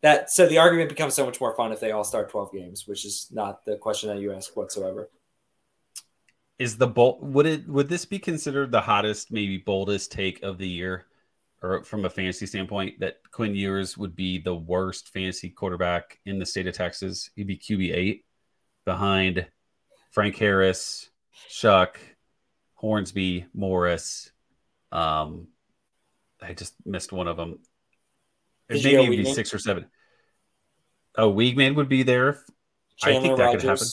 [0.01, 0.31] that?
[0.31, 3.05] So the argument becomes so much more fun if they all start 12 games, which
[3.05, 5.09] is not the question that you ask whatsoever.
[6.61, 10.59] Is the bold would it would this be considered the hottest, maybe boldest take of
[10.59, 11.07] the year,
[11.63, 16.37] or from a fantasy standpoint, that Quinn Ewers would be the worst fantasy quarterback in
[16.37, 17.31] the state of Texas?
[17.35, 18.25] He'd be QB eight
[18.85, 19.47] behind
[20.11, 21.09] Frank Harris,
[21.49, 21.95] Shough,
[22.75, 24.31] Hornsby, Morris.
[24.91, 25.47] Um,
[26.43, 27.57] I just missed one of them.
[28.69, 29.87] Did Maybe go it'd be six or seven.
[31.17, 32.37] Oh, Weigman would be there.
[33.01, 33.87] I think that could happen.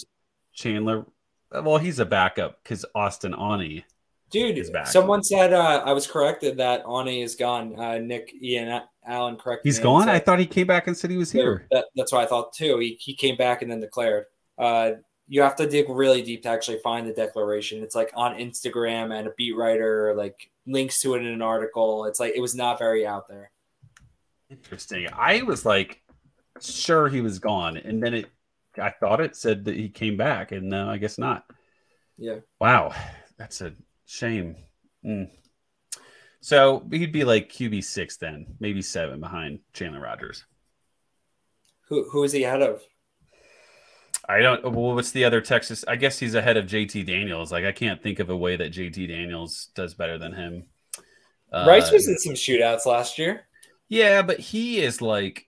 [0.52, 1.06] Chandler.
[1.53, 3.84] Well, he's a backup because Austin Aune.
[4.30, 4.88] Dude, is back.
[4.88, 7.78] someone said uh, I was corrected that Aune is gone.
[7.80, 10.05] Uh, Nick Ian Allen corrected He's gone.
[10.05, 11.66] said- I thought he came back and said he was here.
[11.70, 12.78] That, that's what I thought too.
[12.78, 14.26] He, he came back and then declared.
[14.59, 14.92] Uh,
[15.28, 17.82] you have to dig really deep to actually find the declaration.
[17.82, 22.05] It's like on Instagram and a beat writer like links to it in an article.
[22.05, 23.51] It's like it was not very out there.
[24.51, 25.07] Interesting.
[25.12, 26.03] I was like
[26.61, 28.26] sure he was gone, and then it.
[28.80, 31.44] I thought it said that he came back, and no, I guess not.
[32.16, 32.36] Yeah.
[32.60, 32.94] Wow,
[33.36, 33.72] that's a
[34.06, 34.56] shame.
[35.04, 35.30] Mm.
[36.40, 40.44] So he'd be like QB six then, maybe seven behind Chandler Rogers.
[41.88, 42.82] Who who is he ahead of?
[44.28, 44.62] I don't.
[44.62, 45.84] Well, what's the other Texas?
[45.88, 47.50] I guess he's ahead of JT Daniels.
[47.50, 50.64] Like I can't think of a way that JT Daniels does better than him.
[51.50, 53.46] Uh, Rice was in some shootouts last year.
[53.88, 55.47] Yeah, but he is like,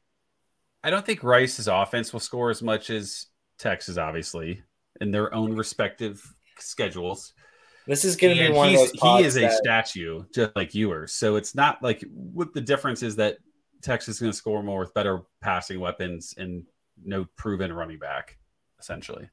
[0.82, 3.26] I don't think Rice's offense will score as much as
[3.58, 4.62] Texas, obviously,
[5.00, 6.22] in their own respective
[6.58, 7.34] schedules.
[7.86, 8.92] This is going to be one of those.
[8.92, 11.12] he is a that- statue, just like Ewers.
[11.12, 13.38] So it's not like what the difference is that
[13.82, 16.64] Texas is going to score more with better passing weapons and
[17.02, 18.38] no proven running back,
[18.78, 19.28] essentially.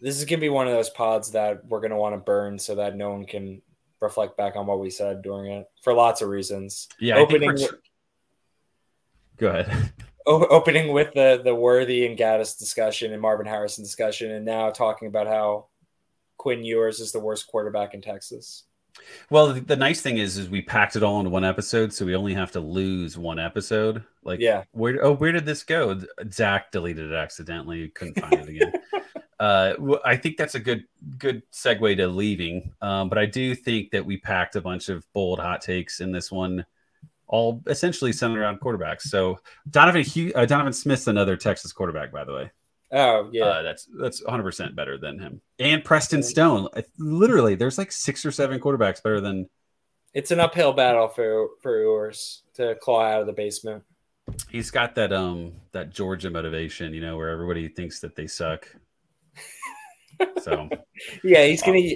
[0.00, 2.18] this is going to be one of those pods that we're going to want to
[2.18, 3.62] burn so that no one can
[4.00, 6.86] reflect back on what we said during it for lots of reasons.
[7.00, 7.78] Yeah, I think Opening we're
[9.38, 9.92] Go ahead.
[10.26, 14.70] o- opening with the the Worthy and Gattis discussion and Marvin Harrison discussion, and now
[14.70, 15.66] talking about how
[16.36, 18.64] Quinn Ewers is the worst quarterback in Texas.
[19.28, 22.06] Well, the, the nice thing is, is we packed it all into one episode, so
[22.06, 24.02] we only have to lose one episode.
[24.24, 24.64] Like, Yeah.
[24.72, 25.04] where?
[25.04, 26.00] Oh, where did this go?
[26.32, 27.88] Zach deleted it accidentally.
[27.88, 28.72] Couldn't find it again.
[29.40, 29.74] uh,
[30.04, 30.84] I think that's a good
[31.18, 32.72] good segue to leaving.
[32.80, 36.10] Um, but I do think that we packed a bunch of bold hot takes in
[36.10, 36.64] this one,
[37.28, 39.02] all essentially centered around quarterbacks.
[39.02, 42.50] So Donovan Hugh, uh, Donovan Smith's another Texas quarterback, by the way.
[42.92, 45.40] Oh yeah, Uh, that's that's 100 percent better than him.
[45.58, 46.68] And Preston Stone.
[46.98, 49.48] Literally, there's like six or seven quarterbacks better than
[50.14, 53.82] it's an uphill battle for for Ewers to claw out of the basement.
[54.48, 58.68] he's got that um that Georgia motivation, you know, where everybody thinks that they suck.
[60.42, 60.68] So
[61.22, 61.78] Yeah, he's gonna.
[61.78, 61.94] Um,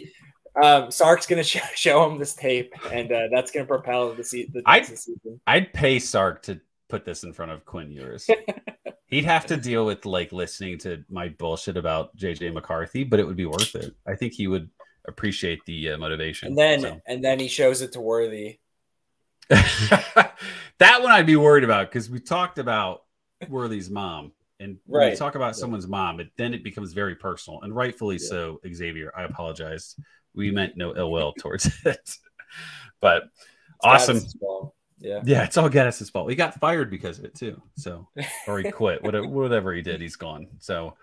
[0.91, 4.63] Sark's gonna show, show him this tape, and uh, that's gonna propel the, se- the
[4.67, 5.41] I- Texas season.
[5.47, 8.29] I'd pay Sark to put this in front of Quinn Ewers.
[9.07, 13.27] He'd have to deal with like listening to my bullshit about JJ McCarthy, but it
[13.27, 13.95] would be worth it.
[14.07, 14.71] I think he would
[15.09, 16.49] appreciate the uh, motivation.
[16.49, 17.01] And then So.
[17.07, 18.59] and then he shows it to Worthy.
[19.51, 23.03] that one I'd be worried about because we talked about
[23.49, 24.33] Worthy's mom.
[24.59, 25.11] And when Right.
[25.13, 25.61] we talk about Yeah.
[25.61, 28.29] someone's mom, it, then it becomes very personal and rightfully Yeah.
[28.29, 28.61] so.
[28.73, 29.97] Xavier, I apologize.
[30.35, 32.17] We meant no ill will towards it.
[33.01, 33.31] But It's
[33.83, 34.21] awesome.
[34.99, 35.23] Yeah.
[35.25, 36.29] Yeah, it's all Gattis' fault.
[36.29, 37.61] He got fired because of it too.
[37.77, 38.07] So,
[38.47, 39.03] or he quit.
[39.03, 40.47] whatever, whatever he did, he's gone.
[40.59, 40.95] So,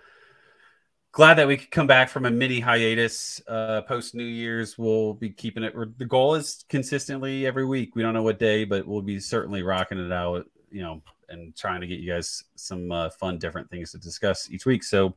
[1.12, 4.78] glad that we could come back from a mini hiatus uh, post New Year's.
[4.78, 5.74] We'll be keeping it.
[5.98, 7.96] The goal is consistently every week.
[7.96, 10.46] We don't know what day, but we'll be certainly rocking it out.
[10.70, 14.50] You know, and trying to get you guys some uh, fun, different things to discuss
[14.52, 14.84] each week.
[14.84, 15.16] So.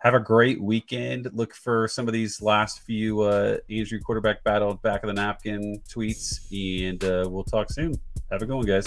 [0.00, 1.28] Have a great weekend.
[1.32, 5.82] Look for some of these last few uh, Andrew quarterback battle back of the napkin
[5.88, 7.94] tweets, and uh, we'll talk soon.
[8.30, 8.86] Have a good one, guys.